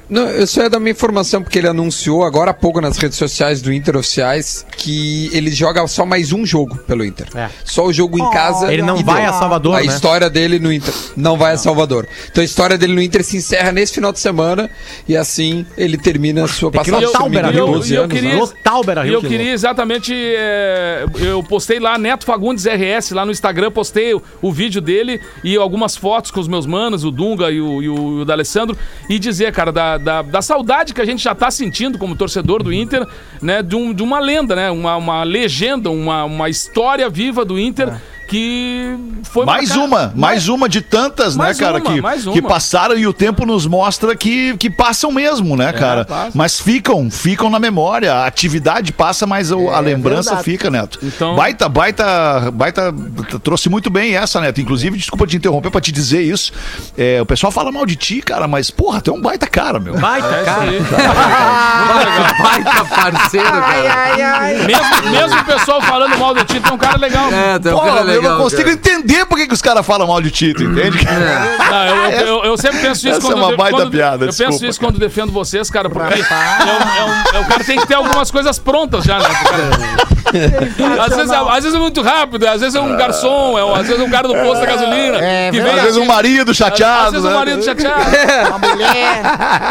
[0.10, 3.18] Não, eu só ia dar minha informação porque ele anunciou agora há pouco nas redes
[3.18, 7.28] sociais do Inter oficiais que ele joga só mais um jogo pelo Inter.
[7.36, 7.50] É.
[7.66, 8.72] Só o jogo em casa.
[8.72, 9.32] Ele não vai deu.
[9.32, 9.86] a Salvador, A né?
[9.86, 12.08] história dele no Inter não vai a Salvador.
[12.32, 14.70] Então a história dele no Inter se encerra nesse final de semana
[15.08, 17.06] e assim ele termina a sua Tem que passagem.
[17.08, 17.74] lotar o se não me engano, Beira-Rio.
[17.78, 18.40] 12 E eu anos, queria- né?
[18.40, 20.14] Lotar o E eu queria exatamente.
[20.16, 25.20] é, eu postei lá, Neto Fagundes RS, lá no Instagram, postei o, o vídeo dele
[25.44, 28.26] e algumas fotos com os meus manos, o Dunga e o, e o, e o
[28.26, 28.78] D'Alessandro,
[29.10, 32.64] e dizer, cara, da, da, da saudade que a gente já tá sentindo como torcedor
[32.64, 33.08] do Inter,
[33.42, 33.62] né?
[33.62, 34.72] De, um, de uma lenda, né?
[34.72, 37.94] Uma, uma legenda, uma, uma história viva do Inter.
[38.28, 42.26] Que foi Mais marcada- uma, mais uma de tantas, né, Mais cara, uma, que, mais
[42.28, 42.34] uma.
[42.34, 46.04] que passaram e o tempo nos mostra que, que passam mesmo, né, cara?
[46.06, 46.32] passa.
[46.34, 48.14] Mas ficam, ficam na memória.
[48.14, 50.44] A atividade passa, mas o- a lembrança verdade.
[50.52, 51.00] fica, Neto.
[51.02, 52.94] Então- Baita, baita, baita,
[53.44, 54.60] trouxe muito bem essa, Neto.
[54.60, 56.52] Inclusive, desculpa te interromper pra te dizer isso.
[56.98, 59.80] É, o pessoal fala mal de ti, cara, mas, porra, tu é um baita cara,
[59.80, 59.98] meu.
[59.98, 60.66] Baita, É cara.
[60.70, 61.08] legal.
[62.42, 64.54] Baita parceiro, cara.
[64.66, 67.32] Mesmo, mesmo o pessoal falando mal do Tito, é um cara legal.
[67.32, 68.74] É, tem um Porra, cara eu não consigo cara.
[68.74, 70.98] entender por que, que os caras falam mal de ti, tu entende?
[71.06, 74.26] Não, eu, eu- eu- eu sempre penso isso Essa quando, é uma baita quando- piada,
[74.26, 74.92] Eu desculpa, penso isso cara.
[74.92, 77.96] quando defendo vocês, cara, porque é um- é um- é- o cara tem que ter
[77.96, 79.26] algumas coisas prontas já, né?
[81.00, 83.74] Às vezes, é, às vezes é muito rápido, às vezes é um garçom, é um-
[83.74, 85.18] às vezes é um cara do posto da gasolina.
[85.22, 87.36] É que Às vem vezes assim, um marido Às chateado, vezes um né?
[87.36, 87.98] marido chateado.
[88.48, 89.22] Uma mulher.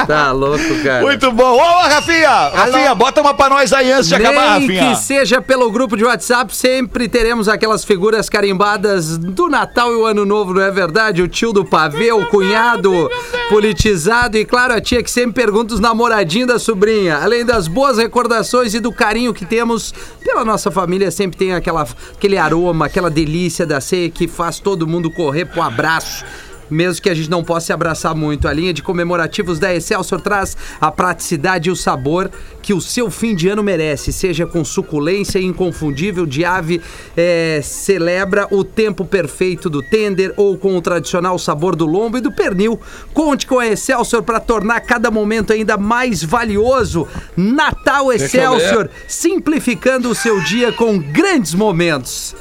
[0.06, 1.02] Tá louco, cara.
[1.02, 1.56] Muito bom.
[1.56, 2.28] Ô, Rafinha!
[2.54, 4.90] Rafinha, bota uma pra nós aí antes de acabar, Nem Rafinha.
[4.94, 10.04] que seja pelo grupo de WhatsApp, sempre teremos aquelas figuras carimbadas do Natal e o
[10.04, 11.22] Ano Novo, não é verdade?
[11.22, 13.08] O tio do pavê, o cunhado
[13.48, 17.16] politizado e, claro, a tia que sempre pergunta os namoradinhos da sobrinha.
[17.16, 21.88] Além das boas recordações e do carinho que temos pela nossa família, sempre tem aquela,
[22.14, 26.22] aquele aroma, aquela delícia da ceia que faz todo mundo correr pro abraço.
[26.70, 30.20] Mesmo que a gente não possa se abraçar muito, a linha de comemorativos da Excelsior
[30.20, 32.30] traz a praticidade e o sabor
[32.62, 34.12] que o seu fim de ano merece.
[34.12, 36.80] Seja com suculência inconfundível de ave,
[37.16, 42.20] eh, celebra o tempo perfeito do tender ou com o tradicional sabor do lombo e
[42.20, 42.80] do pernil.
[43.14, 47.06] Conte com a Excelsior para tornar cada momento ainda mais valioso.
[47.36, 52.34] Natal Excelsior, simplificando o seu dia com grandes momentos.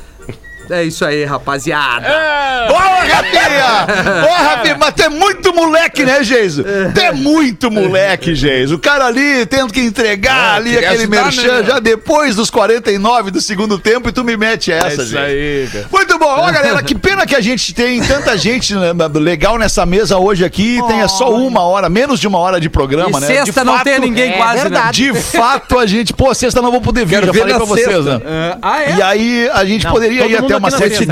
[0.70, 2.07] É isso aí, rapaziada.
[2.68, 4.22] Boa, Rafinha!
[4.22, 4.78] Boa, Rafinha!
[4.80, 6.66] Mas é muito moleque né, Geiso?
[6.99, 8.76] É muito moleque, Geiso.
[8.76, 11.63] O cara ali tendo que entregar ali queria aquele merchan né?
[11.68, 15.18] já depois dos 49 do segundo tempo e tu me mete essa, É isso gente.
[15.20, 15.86] aí, cara.
[15.91, 16.26] Muito bom.
[16.26, 20.43] Ó, galera, que pena que a gente tem tanta gente né, legal nessa mesa hoje
[20.43, 23.28] aqui e tenha só uma hora, menos de uma hora de programa, E né?
[23.28, 25.03] sexta De não fato, tem ninguém é quase, verdade.
[25.03, 27.66] De fato, a gente, pô, sexta não vou poder vir, Quero já ver falei pra
[27.66, 28.18] vocês, sexta.
[28.20, 28.57] né?
[28.61, 28.95] Ah, é?
[28.95, 31.06] E aí a gente Não, poderia ir até aqui uma sete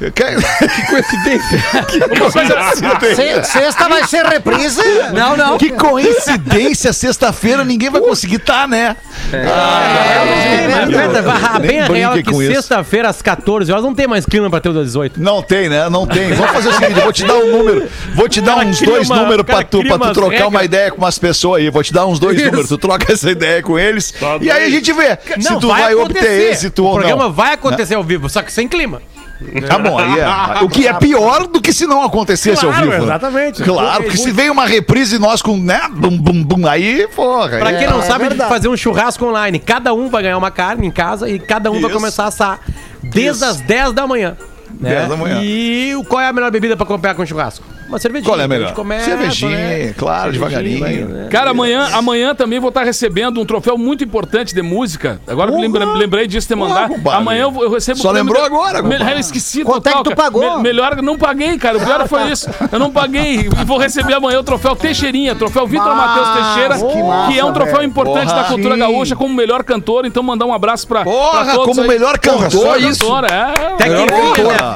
[0.00, 1.58] e meia, coincidência.
[1.72, 1.82] né?
[1.88, 3.44] Que coincidência.
[3.44, 4.82] Sexta vai ser reprise?
[5.12, 5.58] Não, não.
[5.58, 8.96] Que coincidência, sexta-feira ninguém vai conseguir estar, né?
[9.32, 12.52] É, mas, Pedro, a Nem bem a real é que isso.
[12.54, 15.20] sexta-feira às 14 horas não tem mais clima pra ter o das 18.
[15.20, 15.88] Não tem, né?
[15.88, 16.32] Não tem.
[16.32, 17.88] Vamos fazer o seguinte, vou te dar um número.
[18.14, 20.64] Vou te dar cara uns cria dois números o pra tu, pra tu trocar uma
[20.64, 21.70] ideia com umas pessoas aí.
[21.70, 22.68] Vou te dar uns dois números.
[22.68, 24.14] Tu troca essa ideia com eles.
[24.40, 27.32] e aí a gente vê se tu vai, obter êxito o ou programa não.
[27.32, 29.02] vai acontecer ao vivo, só que sem clima.
[29.66, 30.62] Tá bom, aí é.
[30.64, 32.98] O que é pior do que se não acontecesse ao Claro, vivo.
[32.98, 33.04] né?
[33.04, 33.62] exatamente.
[33.62, 35.80] Claro, porque se vem uma reprise nós com, né?
[35.92, 37.48] Bum, bum, bum, aí, porra.
[37.58, 37.78] Pra é.
[37.78, 38.50] quem não É sabe, verdade.
[38.50, 39.58] fazer um churrasco online.
[39.58, 41.98] Cada um vai ganhar uma carne em casa e cada um vai Isso.
[41.98, 42.60] começar a assar
[43.02, 43.44] desde Isso.
[43.46, 44.36] as 10 da manhã.
[44.78, 44.90] né?
[44.96, 45.40] 10 da manhã.
[45.42, 47.64] E qual é a melhor bebida pra acompanhar com churrasco?
[47.90, 48.30] Uma cervejinha.
[48.30, 48.72] Qual é melhor?
[48.72, 49.94] começa, Cervejinha, né?
[49.98, 51.08] claro, Cervejinha, devagarinho.
[51.08, 51.28] né?
[51.28, 55.20] Cara, amanhã, amanhã também vou estar recebendo um troféu muito importante de música.
[55.26, 56.88] Agora que eu lembrei, lembrei disso de mandar.
[56.88, 57.18] compadre.
[57.18, 58.94] amanhã eu, vou- eu recebo Só lembrou de- agora, Me-.
[59.10, 60.56] Eu esqueci Quanto é que tu pagou?
[60.58, 61.78] Me- melhor não paguei, cara.
[61.78, 62.48] O pior foi isso.
[62.70, 63.48] Eu não paguei.
[63.60, 67.44] E vou receber amanhã o troféu Teixeirinha, troféu Vitor Matheus Teixeira, que que, massa, é
[67.44, 67.88] um troféu velho.
[67.88, 68.42] importante Porra.
[68.42, 68.80] da cultura Sim.
[68.80, 70.06] gaúcha como melhor cantor.
[70.06, 71.88] Então mandar um abraço pra, Porra, pra todos como aí.
[71.88, 73.00] melhor cantor, Só isso.
[73.00, 73.66] cantora, é.
[73.74, 74.74] Até que né?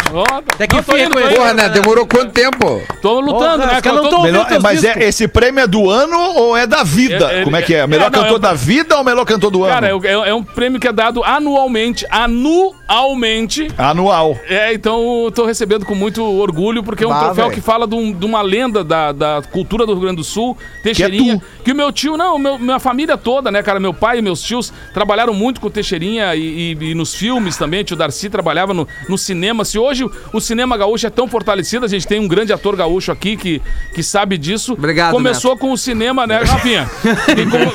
[0.55, 0.83] Até que.
[0.83, 1.69] Porra, né?
[1.69, 2.83] Demorou quanto tempo?
[3.05, 4.23] Tô lutando, Porra, né?
[4.23, 7.31] Melhor- mas é, esse prêmio é do ano ou é da vida?
[7.31, 7.81] É, é, Como é que é?
[7.81, 10.07] é, Melhor não, cantor é- da vida ou melhor cantor do Cara, ano?
[10.07, 13.69] é, é- é um prêmio que é dado anualmente, anualmente.
[13.77, 14.39] Anual.
[14.49, 17.55] É, então eu tô recebendo com muito orgulho, porque é um Bah, troféu velho.
[17.55, 20.57] que fala de, um- de uma lenda da, da cultura do Rio Grande do Sul,
[20.83, 21.39] Teixeirinha.
[21.39, 21.63] tu.
[21.63, 23.79] Que, o meu tio, não, meu- minha família toda, né, cara?
[23.79, 27.85] Meu pai e meus tios trabalharam muito com Teixeirinha e, e- e nos filmes também.
[27.85, 29.63] Tio Darcy trabalhava no, no cinema.
[29.63, 32.94] Se hoje o cinema gaúcho é tão fortalecido, a gente tem um grande ator gaúcho
[33.13, 33.63] aqui que,
[33.95, 34.73] que sabe disso.
[34.75, 36.89] Obrigado, Começou com o cinema, né, Rafinha?
[37.03, 37.71] Que, com-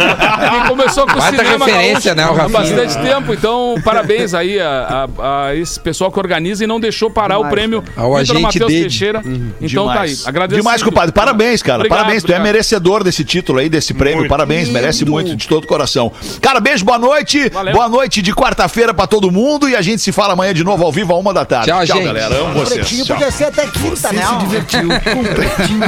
[0.62, 3.34] que começou com o Baita cinema referência, né, o há bastante tempo.
[3.34, 7.50] Então, parabéns aí a, a- a esse pessoal que organiza e não deixou parar o
[7.50, 8.72] prêmio Ao Vitor agente Matheus.
[8.72, 9.22] Teixeira.
[9.62, 10.10] Então tá aí.
[10.10, 10.28] Demais.
[10.28, 10.62] Agradeço.
[10.62, 11.12] Demais, compadre.
[11.14, 11.80] Parabéns, cara.
[11.80, 12.24] Obrigado, Parabéns.
[12.24, 12.44] Tu é obrigado.
[12.54, 14.20] merecedor desse título aí, desse prêmio.
[14.20, 14.30] Muito.
[14.30, 16.12] Parabéns, merece muito de todo o coração.
[16.42, 17.50] Cara, beijo, boa noite.
[17.50, 17.74] Valeu.
[17.74, 20.84] Boa noite de quarta-feira pra todo mundo e a gente se fala amanhã de novo
[20.84, 21.68] ao vivo, a uma da tarde.
[21.68, 22.04] Tchau, gente.
[22.04, 22.36] galera.
[22.36, 22.88] Amo vocês.
[22.90, 23.16] Tchau.
[23.18, 24.26] podia ser até quinta, né?
[24.26, 25.70] Se divertiu com Pretinho.